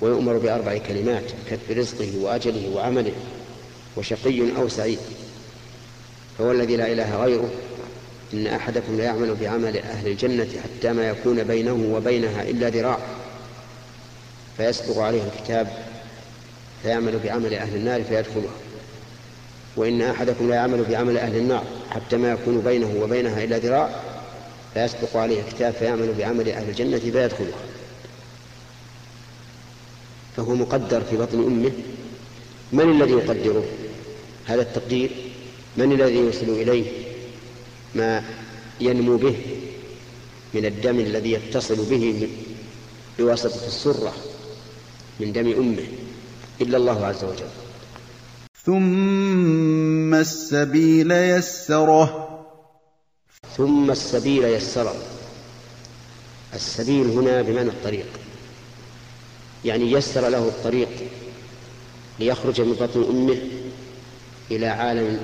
ويؤمر 0.00 0.38
بأربع 0.38 0.78
كلمات 0.78 1.24
كتب 1.50 1.78
رزقه 1.78 2.10
وأجله 2.20 2.70
وعمله 2.74 3.12
وشقي 3.96 4.56
أو 4.56 4.68
سعيد. 4.68 4.98
فهو 6.38 6.52
الذي 6.52 6.76
لا 6.76 6.92
إله 6.92 7.24
غيره. 7.24 7.50
إن 8.34 8.46
أحدكم 8.46 8.96
ليعمل 8.96 9.34
بعمل 9.34 9.76
أهل 9.78 10.08
الجنة 10.08 10.48
حتى 10.64 10.92
ما 10.92 11.08
يكون 11.08 11.42
بينه 11.42 11.94
وبينها 11.94 12.42
إلا 12.42 12.68
ذراع. 12.68 12.98
فيسبق 14.56 14.98
عليه 14.98 15.22
الكتاب 15.22 15.68
فيعمل 16.82 17.18
بعمل 17.24 17.54
أهل 17.54 17.76
النار 17.76 18.04
فيدخلها 18.04 18.54
وإن 19.76 20.02
أحدكم 20.02 20.48
لا 20.48 20.54
يعمل 20.54 20.84
بعمل 20.84 21.18
أهل 21.18 21.36
النار 21.36 21.64
حتى 21.90 22.16
ما 22.16 22.32
يكون 22.32 22.60
بينه 22.60 22.94
وبينها 23.02 23.44
إلا 23.44 23.58
ذراع 23.58 23.90
فيسبق 24.74 25.16
عليه 25.16 25.40
الكتاب 25.40 25.72
فيعمل 25.72 26.14
بعمل 26.18 26.48
أهل 26.48 26.68
الجنة 26.68 26.98
فيدخلها 26.98 27.58
فهو 30.36 30.54
مقدر 30.54 31.00
في 31.00 31.16
بطن 31.16 31.38
أمه. 31.38 31.72
من 32.72 32.90
الذي 32.90 33.12
يقدره؟ 33.12 33.64
هذا 34.46 34.62
التقدير. 34.62 35.10
من 35.76 35.92
الذي 35.92 36.14
يوصل 36.14 36.48
إليه؟ 36.48 36.84
ما 37.94 38.24
ينمو 38.80 39.16
به 39.16 39.36
من 40.54 40.66
الدم 40.66 41.00
الذي 41.00 41.32
يتصل 41.32 41.76
به 41.90 42.28
بواسطة 43.18 43.66
السرة 43.66 44.14
من 45.20 45.32
دم 45.32 45.52
أمه. 45.52 45.86
إلا 46.60 46.76
الله 46.76 47.06
عز 47.06 47.24
وجل. 47.24 47.48
ثم 48.64 50.14
السبيل 50.14 51.10
يسره. 51.10 52.23
ثم 53.56 53.90
السبيل 53.90 54.44
يسره. 54.44 54.96
السبيل 56.54 57.06
هنا 57.06 57.42
بمعنى 57.42 57.68
الطريق. 57.68 58.06
يعني 59.64 59.92
يسر 59.92 60.28
له 60.28 60.38
الطريق 60.38 60.88
ليخرج 62.18 62.60
من 62.60 62.72
بطن 62.72 63.02
أمه 63.10 63.38
إلى 64.50 64.66
عالم 64.66 65.20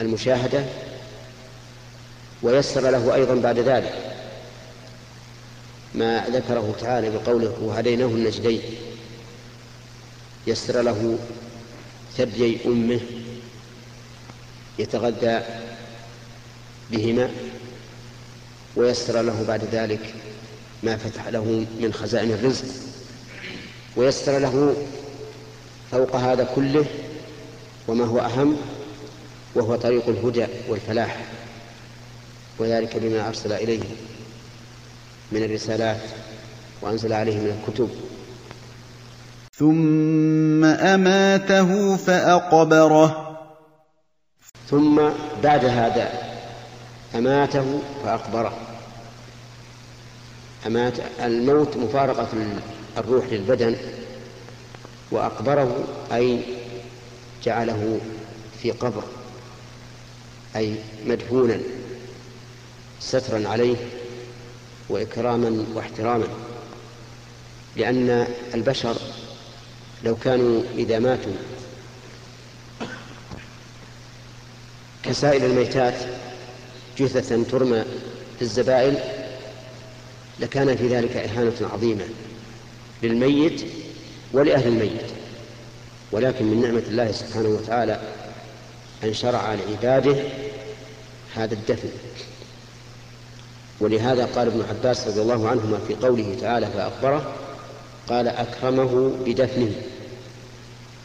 المشاهدة 0.00 0.64
ويسر 2.42 2.90
له 2.90 3.14
أيضا 3.14 3.34
بعد 3.34 3.58
ذلك 3.58 4.16
ما 5.94 6.24
ذكره 6.28 6.74
تعالى 6.80 7.10
بقوله 7.10 7.56
وهديناه 7.62 8.06
النجدين 8.06 8.60
يسر 10.46 10.82
له 10.82 11.18
ثديي 12.16 12.58
أمه 12.66 13.00
يتغذى 14.78 15.42
بهما 16.96 17.30
ويسر 18.76 19.22
له 19.22 19.44
بعد 19.48 19.64
ذلك 19.72 20.14
ما 20.82 20.96
فتح 20.96 21.28
له 21.28 21.66
من 21.80 21.92
خزائن 21.92 22.30
الرزق 22.30 22.64
ويسر 23.96 24.38
له 24.38 24.74
فوق 25.90 26.16
هذا 26.16 26.48
كله 26.54 26.84
وما 27.88 28.04
هو 28.04 28.18
أهم 28.18 28.56
وهو 29.54 29.76
طريق 29.76 30.08
الهدى 30.08 30.46
والفلاح 30.68 31.24
وذلك 32.58 32.96
بما 32.96 33.28
أرسل 33.28 33.52
إليه 33.52 33.82
من 35.32 35.42
الرسالات 35.42 36.00
وأنزل 36.82 37.12
عليه 37.12 37.36
من 37.36 37.60
الكتب. 37.60 37.90
ثم 39.56 40.64
أماته 40.64 41.96
فأقبره. 41.96 43.38
ثم 44.70 45.02
بعد 45.42 45.64
هذا 45.64 46.33
أماته 47.14 47.82
فأقبره. 48.04 48.58
أمات 50.66 50.94
الموت 51.20 51.76
مفارقة 51.76 52.28
الروح 52.98 53.24
للبدن 53.26 53.76
وأقبره 55.10 55.84
أي 56.12 56.40
جعله 57.44 58.00
في 58.62 58.70
قبر 58.70 59.02
أي 60.56 60.74
مدفونا 61.06 61.60
سترا 63.00 63.48
عليه 63.48 63.76
وإكراما 64.88 65.64
واحتراما. 65.74 66.26
لأن 67.76 68.26
البشر 68.54 68.96
لو 70.04 70.16
كانوا 70.16 70.62
إذا 70.74 70.98
ماتوا 70.98 71.32
كسائر 75.02 75.46
الميتات 75.46 75.94
جثثا 76.98 77.44
ترمى 77.50 77.84
في 78.38 78.42
الزبائن 78.42 78.98
لكان 80.40 80.76
في 80.76 80.88
ذلك 80.88 81.16
إهانة 81.16 81.68
عظيمة 81.72 82.04
للميت 83.02 83.64
ولأهل 84.32 84.68
الميت 84.68 85.10
ولكن 86.12 86.44
من 86.44 86.62
نعمة 86.62 86.82
الله 86.88 87.12
سبحانه 87.12 87.48
وتعالى 87.48 88.00
أن 89.04 89.14
شرع 89.14 89.54
لعباده 89.54 90.16
هذا 91.34 91.54
الدفن. 91.54 91.88
ولهذا 93.80 94.24
قال 94.24 94.46
ابن 94.46 94.64
عباس 94.68 95.08
رضي 95.08 95.20
الله 95.20 95.48
عنهما 95.48 95.78
في 95.88 95.94
قوله 95.94 96.36
تعالى 96.40 96.66
فأخبره 96.66 97.34
قال 98.08 98.28
أكرمه 98.28 99.12
بدفنه. 99.26 99.72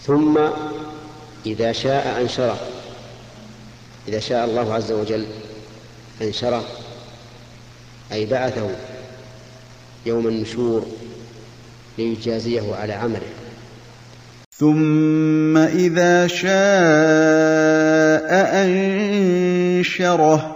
ثم 0.05 0.39
إذا 1.45 1.71
شاء 1.71 2.21
أنشره. 2.21 2.59
إذا 4.07 4.19
شاء 4.19 4.45
الله 4.45 4.73
عز 4.73 4.91
وجل 4.91 5.25
أنشره 6.21 6.63
أي 8.11 8.25
بعثه 8.25 8.69
يوم 10.05 10.27
النشور 10.27 10.85
ليجازيه 11.97 12.75
على 12.75 12.93
عمله. 12.93 13.29
ثم 14.51 15.57
إذا 15.57 16.27
شاء 16.27 16.49
أنشره. 18.65 20.55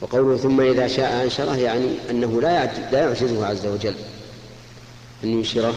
وقوله 0.00 0.36
ثم 0.36 0.60
إذا 0.60 0.86
شاء 0.88 1.24
أنشره 1.24 1.56
يعني 1.56 1.88
أنه 2.10 2.40
لا 2.40 2.64
لا 2.92 2.98
يعجزه 2.98 3.46
عز 3.46 3.66
وجل 3.66 3.94
أن 5.24 5.28
ينشره 5.28 5.74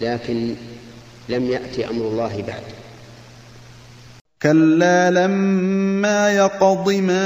لكن 0.00 0.54
لم 1.28 1.50
يأتي 1.50 1.90
أمر 1.90 2.08
الله 2.08 2.42
بعد. 2.42 2.62
كلا 4.42 5.10
لما 5.10 6.30
يقض 6.30 6.90
ما 6.90 7.22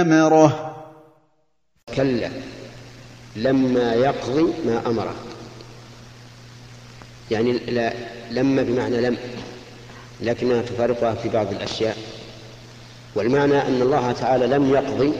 أمره. 0.00 0.76
كلا 1.96 2.30
لما 3.36 3.94
يقضي 3.94 4.42
ما 4.66 4.82
أمره. 4.86 5.14
يعني 7.30 7.52
لا 7.52 7.92
لما 8.30 8.62
بمعنى 8.62 9.00
لم 9.00 9.16
لكنها 10.20 10.62
تفارقها 10.62 11.14
في 11.14 11.28
بعض 11.28 11.52
الأشياء. 11.52 11.96
والمعنى 13.14 13.62
أن 13.62 13.82
الله 13.82 14.12
تعالى 14.12 14.46
لم 14.46 14.70
يقضي 14.74 15.12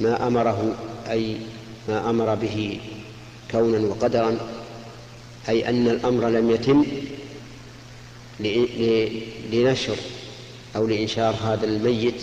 ما 0.00 0.26
أمره 0.26 0.74
أي 1.10 1.36
ما 1.88 2.10
أمر 2.10 2.34
به 2.34 2.80
كونا 3.50 3.78
وقدرا 3.78 4.36
أي 5.48 5.68
أن 5.68 5.88
الأمر 5.88 6.28
لم 6.28 6.50
يتم 6.50 6.84
لنشر 9.52 9.96
أو 10.76 10.86
لإنشار 10.86 11.34
هذا 11.44 11.64
الميت 11.64 12.22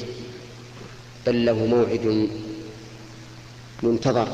بل 1.28 1.46
له 1.46 1.66
موعد 1.66 2.30
منتظر. 3.84 4.28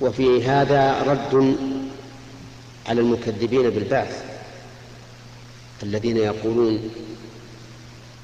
وفي 0.00 0.44
هذا 0.44 1.02
رد 1.02 1.56
على 2.88 3.00
المكذبين 3.00 3.70
بالبعث 3.70 4.24
الذين 5.82 6.16
يقولون 6.16 6.90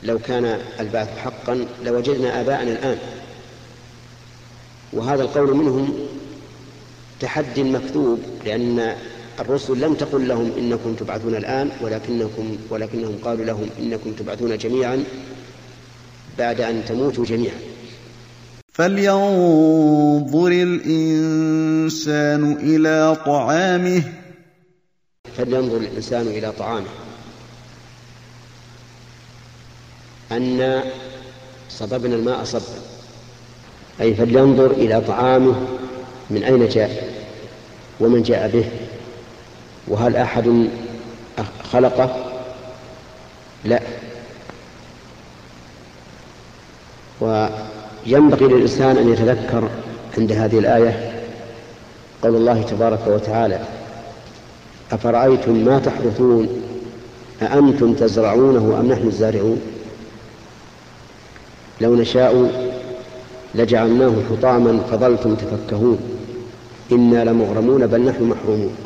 لو 0.03 0.19
كان 0.19 0.61
البعث 0.81 1.19
حقا 1.19 1.67
لوجدنا 1.85 2.41
آباءنا 2.41 2.73
الآن. 2.73 2.99
وهذا 4.93 5.23
القول 5.23 5.57
منهم 5.57 5.99
تحد 7.21 7.61
مكذوب 7.61 8.21
لأن 8.45 8.97
الرسل 9.41 9.81
لم 9.81 9.95
تقل 9.95 10.29
لهم 10.29 10.53
إنكم 10.59 10.95
تبعثون 10.95 11.35
الآن 11.35 11.71
ولكنكم 11.81 12.57
ولكنهم 12.71 13.19
قالوا 13.25 13.45
لهم 13.45 13.69
إنكم 13.79 14.13
تبعثون 14.13 14.59
جميعا 14.59 15.05
بعد 16.39 16.61
أن 16.61 16.85
تموتوا 16.85 17.25
جميعا. 17.25 17.57
فلينظر 18.73 20.49
الإنسان 20.49 22.53
إلى 22.53 23.17
طعامه. 23.27 24.03
فلينظر 25.37 25.77
الإنسان 25.77 26.27
إلى 26.27 26.53
طعامه. 26.59 26.91
أن 30.33 30.83
صببنا 31.69 32.17
الماء 32.17 32.45
صبا 32.45 32.81
أي 34.01 34.15
فلينظر 34.15 34.71
إلى 34.71 35.01
طعامه 35.01 35.67
من 36.31 36.45
أين 36.45 36.69
جاء؟ 36.69 37.17
ومن 38.01 38.23
جاء 38.23 38.49
به؟ 38.49 38.86
وهل 39.89 40.17
أحد 40.17 40.69
خلقه؟ 41.73 42.17
لا. 43.65 43.81
وينبغي 47.21 48.47
للإنسان 48.47 48.97
أن 48.97 49.13
يتذكر 49.13 49.69
عند 50.19 50.33
هذه 50.33 50.59
الآية 50.59 51.23
قول 52.23 52.37
الله 52.37 52.63
تبارك 52.63 53.07
وتعالى 53.07 53.61
أفرأيتم 54.93 55.65
ما 55.65 55.79
تحدثون 55.79 56.49
أأنتم 57.43 57.95
تزرعونه 57.95 58.81
أم 58.81 58.93
نحن 58.93 59.07
الزارعون؟ 59.07 59.61
لو 61.81 61.95
نشاء 61.95 62.51
لجعلناه 63.55 64.15
حطاما 64.31 64.81
فظلتم 64.91 65.35
تفكهون. 65.35 65.99
إنا 66.93 67.25
لمغرمون 67.25 67.87
بل 67.87 68.01
نحن 68.01 68.23
محرومون. 68.23 68.77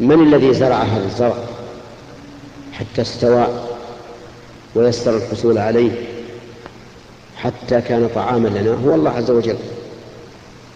من 0.00 0.22
الذي 0.22 0.54
زرع 0.54 0.82
هذا 0.82 1.04
الزرع 1.06 1.34
حتى 2.72 3.02
استوى 3.02 3.46
ويسر 4.74 5.16
الحصول 5.16 5.58
عليه 5.58 5.90
حتى 7.36 7.80
كان 7.80 8.08
طعاما 8.14 8.48
لنا؟ 8.48 8.74
هو 8.84 8.94
الله 8.94 9.10
عز 9.10 9.30
وجل. 9.30 9.56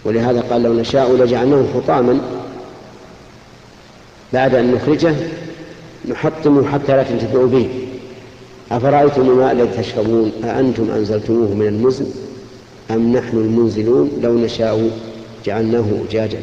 ولهذا 0.05 0.41
قال 0.41 0.63
لو 0.63 0.73
نشاء 0.73 1.13
لجعلناه 1.13 1.65
حطاما. 1.75 2.21
بعد 4.33 4.55
أن 4.55 4.75
نخرجه 4.75 5.15
نحطمه 6.09 6.73
حتى 6.73 6.97
لا 6.97 7.03
تنتفعوا 7.03 7.47
به. 7.47 7.69
أفرأيتم 8.73 9.31
الماء 9.31 9.53
الذي 9.53 9.83
تشربون؟ 9.83 10.33
أأنتم 10.45 10.91
أنزلتموه 10.91 11.55
من 11.55 11.67
المزن 11.67 12.07
أم 12.91 13.17
نحن 13.17 13.37
المنزلون؟ 13.37 14.11
لو 14.23 14.39
نشاء 14.39 14.91
جعلناه 15.45 15.85
أجاجا. 16.09 16.41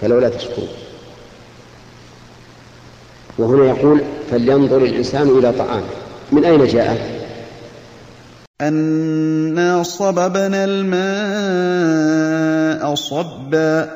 فلولا 0.00 0.28
تشكرون. 0.28 0.81
وهنا 3.38 3.64
يقول 3.64 4.00
فلينظر 4.30 4.76
الإنسان 4.76 5.28
إلى 5.28 5.52
طعامه. 5.52 5.84
من 6.32 6.44
أين 6.44 6.66
جاء؟ 6.66 7.22
أنا 8.60 9.82
صببنا 9.82 10.64
الماء 10.64 12.14
صبا 12.94 13.90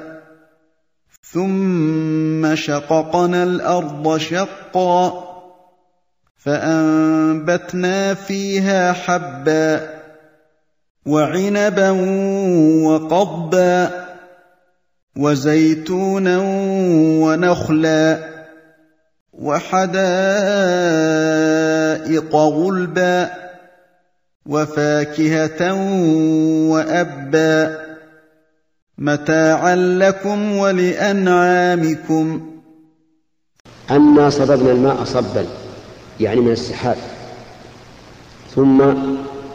ثم 1.32 2.54
شققنا 2.54 3.42
الأرض 3.42 4.16
شقا 4.16 5.24
فأنبتنا 6.36 8.14
فيها 8.14 8.92
حبا 8.92 9.90
وعنبا 11.06 11.90
وقضبا 12.86 13.90
وزيتونا 15.16 16.38
ونخلا. 17.22 18.35
وحدائق 19.38 19.96
غلبا 22.34 23.30
وفاكهة 24.46 25.74
وأبا 26.70 27.78
متاعا 28.98 29.76
لكم 29.76 30.56
ولأنعامكم. 30.56 32.50
انا 33.90 34.30
صببنا 34.30 34.72
الماء 34.72 35.04
صبا 35.04 35.46
يعني 36.20 36.40
من 36.40 36.52
السحاب. 36.52 36.96
ثم 38.54 38.82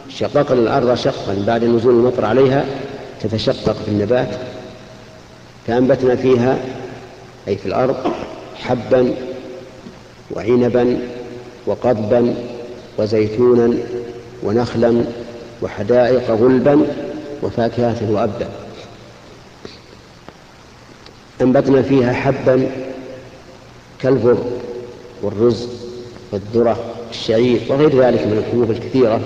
شققنا 0.08 0.60
الأرض 0.60 0.94
شقا 0.94 1.44
بعد 1.46 1.64
نزول 1.64 1.94
المطر 1.94 2.24
عليها 2.24 2.64
تتشقق 3.20 3.72
في 3.72 3.88
النبات 3.88 4.28
فأنبتنا 5.66 6.16
فيها 6.16 6.58
أي 7.48 7.56
في 7.56 7.66
الأرض 7.66 8.12
حبا 8.54 9.14
وعنبا 10.32 10.98
وقضبا 11.66 12.34
وزيتونا 12.98 13.74
ونخلا 14.42 15.04
وحدائق 15.62 16.30
غلبا 16.30 16.86
وفاكهة 17.42 18.10
وأبا 18.10 18.48
أنبتنا 21.40 21.82
فيها 21.82 22.12
حبا 22.12 22.70
كالبر 24.00 24.38
والرز 25.22 25.68
والذرة 26.32 26.94
الشعير 27.10 27.60
وغير 27.68 28.02
ذلك 28.02 28.26
من 28.26 28.38
الحبوب 28.38 28.70
الكثيرة. 28.70 29.20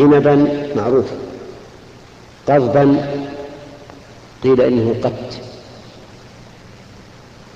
عنبا 0.00 0.66
معروف. 0.76 1.04
قضبا 2.48 3.16
قيل 4.42 4.60
إنه 4.60 4.94
قت 5.02 5.40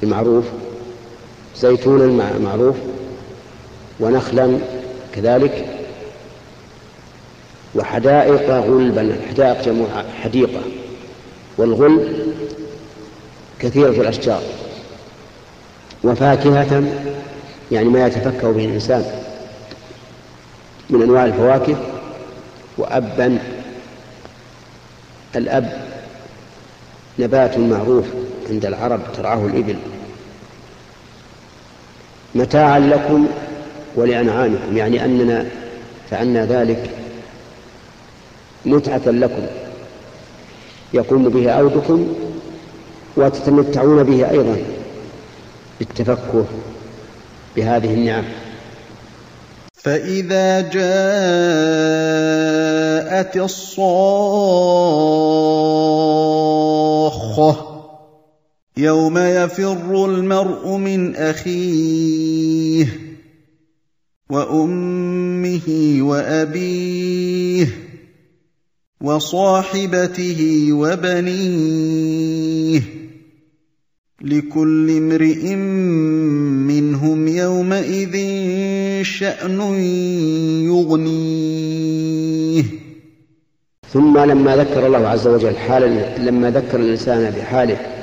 المعروف 0.02 0.44
زيتونا 1.60 2.38
معروف 2.38 2.76
ونخلا 4.00 4.58
كذلك 5.14 5.66
وحدائق 7.74 8.50
غلبا 8.50 9.00
الحدائق 9.00 9.62
جمع 9.62 9.86
حديقة 10.22 10.60
والغلب 11.58 12.34
كثيرة 13.60 13.90
الأشجار 13.90 14.42
وفاكهة 16.04 16.82
يعني 17.72 17.88
ما 17.88 18.06
يتفكه 18.06 18.50
به 18.52 18.64
الإنسان 18.64 19.04
من 20.90 21.02
أنواع 21.02 21.24
الفواكه 21.24 21.76
وأبا 22.78 23.38
الأب 25.36 25.88
نبات 27.18 27.58
معروف 27.58 28.06
عند 28.50 28.66
العرب 28.66 29.00
ترعاه 29.16 29.46
الإبل 29.46 29.76
متاعا 32.34 32.78
لكم 32.78 33.26
ولأنعامكم 33.96 34.76
يعني 34.76 35.04
أننا 35.04 35.46
فعلنا 36.10 36.46
ذلك 36.46 36.90
متعة 38.64 39.02
لكم 39.06 39.46
يقوم 40.94 41.28
به 41.28 41.52
عودكم 41.52 42.14
وتتمتعون 43.16 44.02
به 44.02 44.30
أيضا 44.30 44.56
بالتفكه 45.78 46.44
بهذه 47.56 47.94
النعم. 47.94 48.24
فإذا 49.74 50.60
جاءت 50.60 50.86
الصاخة 53.36 54.48
يوم 58.78 59.18
يفر 59.18 60.06
المرء 60.06 60.76
من 60.76 61.16
أخيه 61.16 62.86
وأمه 64.30 65.96
وأبيه 66.00 67.68
وصاحبته 69.00 70.68
وبنيه 70.72 72.02
لكل 74.22 74.96
امرئ 74.96 75.54
منهم 76.66 77.28
يومئذ 77.28 78.16
شأن 79.02 79.60
يغنيه. 80.64 82.64
ثم 83.92 84.18
لما 84.18 84.56
ذكر 84.56 84.86
الله 84.86 85.08
عز 85.08 85.26
وجل 85.26 85.56
حال 85.56 86.14
لما 86.26 86.50
ذكر 86.50 86.80
الإنسان 86.80 87.30
بحاله 87.30 87.97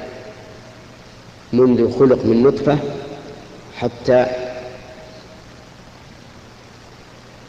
منذ 1.58 2.00
خلق 2.00 2.26
من 2.26 2.44
نطفة 2.44 2.78
حتى 3.78 4.26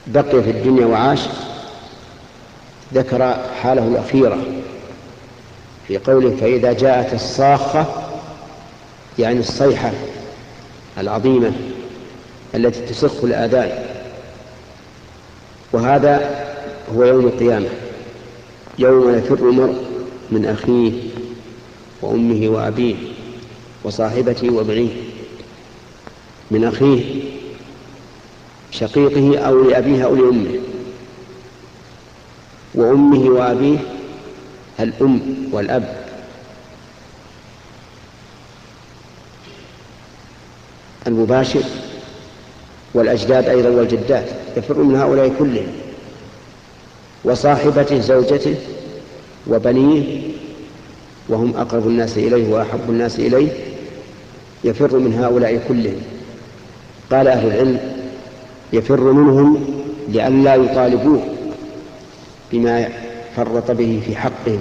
بقي 0.07 0.43
في 0.43 0.51
الدنيا 0.51 0.87
وعاش 0.87 1.21
ذكر 2.95 3.37
حاله 3.63 3.89
الأخيرة 3.89 4.39
في 5.89 5.99
قوله 5.99 6.37
فإذا 6.41 6.73
جاءت 6.73 7.15
الصاخة 7.15 7.87
يعني 9.19 9.41
الصيحة 9.41 9.93
العظيمة 10.99 11.53
التي 12.55 12.81
تسخ 12.81 13.25
الآذان. 13.25 13.85
وهذا 15.73 16.45
هو 16.97 17.05
يوم 17.05 17.27
القيامة 17.27 17.69
يوم 18.79 19.15
يفر 19.15 19.35
المرء 19.35 19.85
من 20.31 20.47
أخيه 20.47 20.93
وأمه 22.03 22.49
وأبيه. 22.49 22.97
وصاحبته 23.85 24.51
وابنيه. 24.51 24.91
من 26.51 26.65
أخيه 26.65 27.23
شقيقه 28.71 29.39
أو 29.39 29.63
لأبيه 29.63 30.05
أو 30.05 30.15
لأمه. 30.15 30.59
وأمه 32.75 33.31
وأبيه 33.31 33.79
الأم 34.81 35.21
والأب. 35.53 36.07
المباشر 41.07 41.63
والأجداد 42.95 43.49
أيضا 43.49 43.69
والجدات 43.69 44.29
يفر 44.57 44.79
من 44.79 44.97
هؤلاء 44.97 45.35
كلهم. 45.39 45.73
وصاحبته 47.25 47.99
زوجته 48.01 48.57
وبنيه 49.47 50.21
وهم 51.29 51.57
أقرب 51.57 51.87
الناس 51.87 52.19
إليه 52.19 52.49
وأحب 52.49 52.81
الناس 52.89 53.19
إليه. 53.19 53.66
يفر 54.67 54.99
من 54.99 55.15
هؤلاء 55.15 55.63
كلهم. 55.69 56.03
قال 57.11 57.29
أهل 57.29 57.47
العلم 57.47 57.81
يفر 58.73 59.13
منهم 59.13 59.65
لئلا 60.09 60.55
يطالبوه 60.55 61.23
بما 62.53 62.89
فرط 63.37 63.71
به 63.71 64.03
في 64.07 64.17
حقهم 64.17 64.61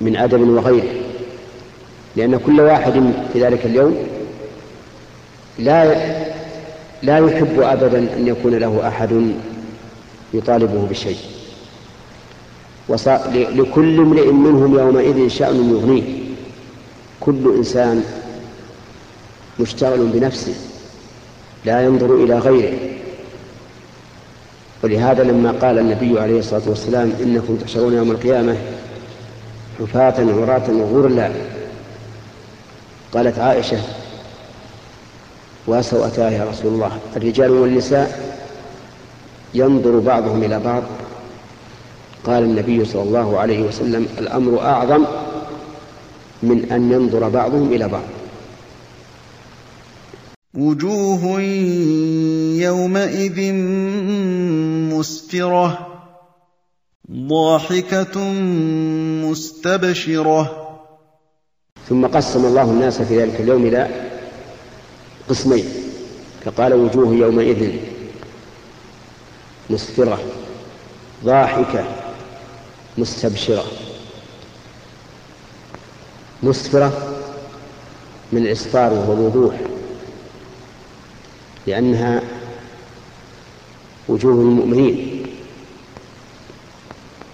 من 0.00 0.16
أدب 0.16 0.40
وغيره 0.40 0.94
لأن 2.16 2.36
كل 2.46 2.60
واحد 2.60 3.12
في 3.32 3.44
ذلك 3.44 3.66
اليوم 3.66 3.96
لا 5.58 5.94
لا 7.02 7.18
يحب 7.18 7.60
أبدا 7.60 7.98
أن 7.98 8.26
يكون 8.28 8.54
له 8.54 8.88
أحد 8.88 9.32
يطالبه 10.34 10.86
بشيء. 10.90 11.16
لكل 13.34 13.98
امرئ 13.98 14.30
منهم 14.30 14.78
يومئذ 14.78 15.28
شأن 15.28 15.70
يغنيه. 15.70 16.02
كل 17.20 17.54
إنسان 17.56 18.04
مشتغل 19.60 20.06
بنفسه 20.06 20.54
لا 21.64 21.84
ينظر 21.84 22.14
إلى 22.14 22.38
غيره. 22.38 22.78
ولهذا 24.82 25.22
لما 25.22 25.50
قال 25.50 25.78
النبي 25.78 26.20
عليه 26.20 26.38
الصلاة 26.38 26.62
والسلام 26.66 27.12
إنكم 27.22 27.56
تحشرون 27.56 27.94
يوم 27.94 28.10
القيامة 28.10 28.56
حفاة 29.78 30.14
عراة 30.18 30.70
وغرلا 30.70 31.30
قالت 33.14 33.38
عائشة 33.38 33.78
وسوأتاه 35.66 36.30
يا 36.30 36.44
رسول 36.44 36.72
الله. 36.72 36.98
الرجال 37.16 37.50
والنساء 37.50 38.36
ينظر 39.54 39.98
بعضهم 39.98 40.42
إلى 40.42 40.60
بعض. 40.60 40.82
قال 42.24 42.42
النبي 42.42 42.84
صلى 42.84 43.02
الله 43.02 43.38
عليه 43.38 43.62
وسلم 43.62 44.06
الأمر 44.18 44.60
أعظم 44.60 45.04
من 46.42 46.72
أن 46.72 46.92
ينظر 46.92 47.28
بعضهم 47.28 47.72
إلى 47.72 47.88
بعض. 47.88 48.17
وجوه 50.58 51.40
يومئذ 52.60 53.52
مسفرة 54.94 55.86
ضاحكة 57.10 58.18
مستبشرة. 59.22 60.42
ثم 61.88 62.06
قسم 62.06 62.46
الله 62.46 62.62
الناس 62.62 63.02
في 63.02 63.22
ذلك 63.22 63.40
اليوم 63.40 63.66
إلى 63.66 64.10
قسمين 65.28 65.64
فقال 66.44 66.74
وجوه 66.74 67.14
يومئذ 67.14 67.72
مسفرة 69.70 70.18
ضاحكة 71.24 71.84
مستبشرة. 72.98 73.64
مسفرة 76.42 76.92
من 78.32 78.42
الإسفار 78.42 78.92
وهو 78.92 79.12
الوضوح. 79.12 79.77
لأنها 81.68 82.22
وجوه 84.08 84.32
المؤمنين 84.42 85.22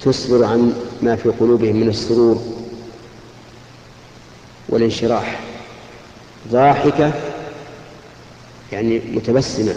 تسفر 0.03 0.45
عن 0.45 0.73
ما 1.03 1.17
في 1.17 1.29
قلوبهم 1.29 1.77
من 1.77 1.89
السرور 1.89 2.43
والانشراح. 4.69 5.41
ضاحكة 6.51 7.13
يعني 8.73 8.99
متبسمة 8.99 9.75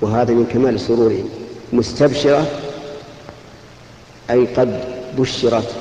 وهذا 0.00 0.34
من 0.34 0.46
كمال 0.52 0.80
سرورهم 0.80 1.28
مستبشرة 1.72 2.46
أي 4.30 4.46
قد 4.46 4.84
بشرت 5.18 5.74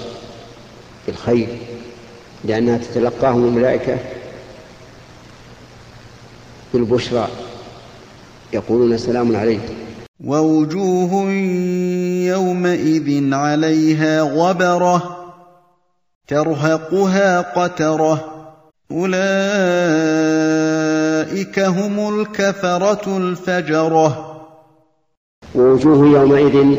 بالخير 1.08 1.48
لأنها 2.44 2.78
تتلقاهم 2.78 3.46
الملائكة 3.46 3.98
بالبشرى 6.76 7.28
يقولون 8.54 8.98
سلام 8.98 9.36
عليكم 9.36 9.74
ووجوه 10.26 11.32
يومئذ 12.34 13.34
عليها 13.34 14.22
غبرة 14.22 15.26
ترهقها 16.28 17.42
قترة. 17.42 18.32
أولئك 18.92 19.20
هم 21.60 22.20
الكفرة 22.20 23.18
الفجرة. 23.18 24.42
ووجوه 25.56 26.08
يومئذ 26.08 26.78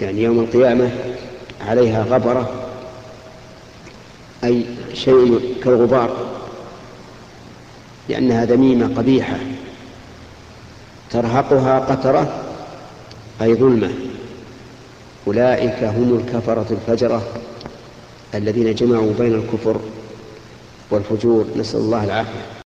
يعني 0.00 0.22
يوم 0.22 0.38
القيامة 0.40 0.90
عليها 1.68 2.02
غبرة 2.02 2.50
أي 4.44 4.64
شيء 4.94 5.56
كالغبار. 5.64 6.21
لأنها 8.08 8.44
ذميمة 8.44 8.94
قبيحة. 8.96 9.36
ترهقها 11.10 11.78
قترة 11.78 12.42
أي 13.42 13.54
ظلمة. 13.54 13.90
أولئك 15.26 15.84
هم 15.84 16.22
الكفرة 16.24 16.66
الفجرة 16.70 17.22
الذين 18.34 18.74
جمعوا 18.74 19.12
بين 19.18 19.34
الكفر 19.34 19.80
والفجور. 20.90 21.46
نسأل 21.56 21.80
الله 21.80 22.04
العافية. 22.04 22.61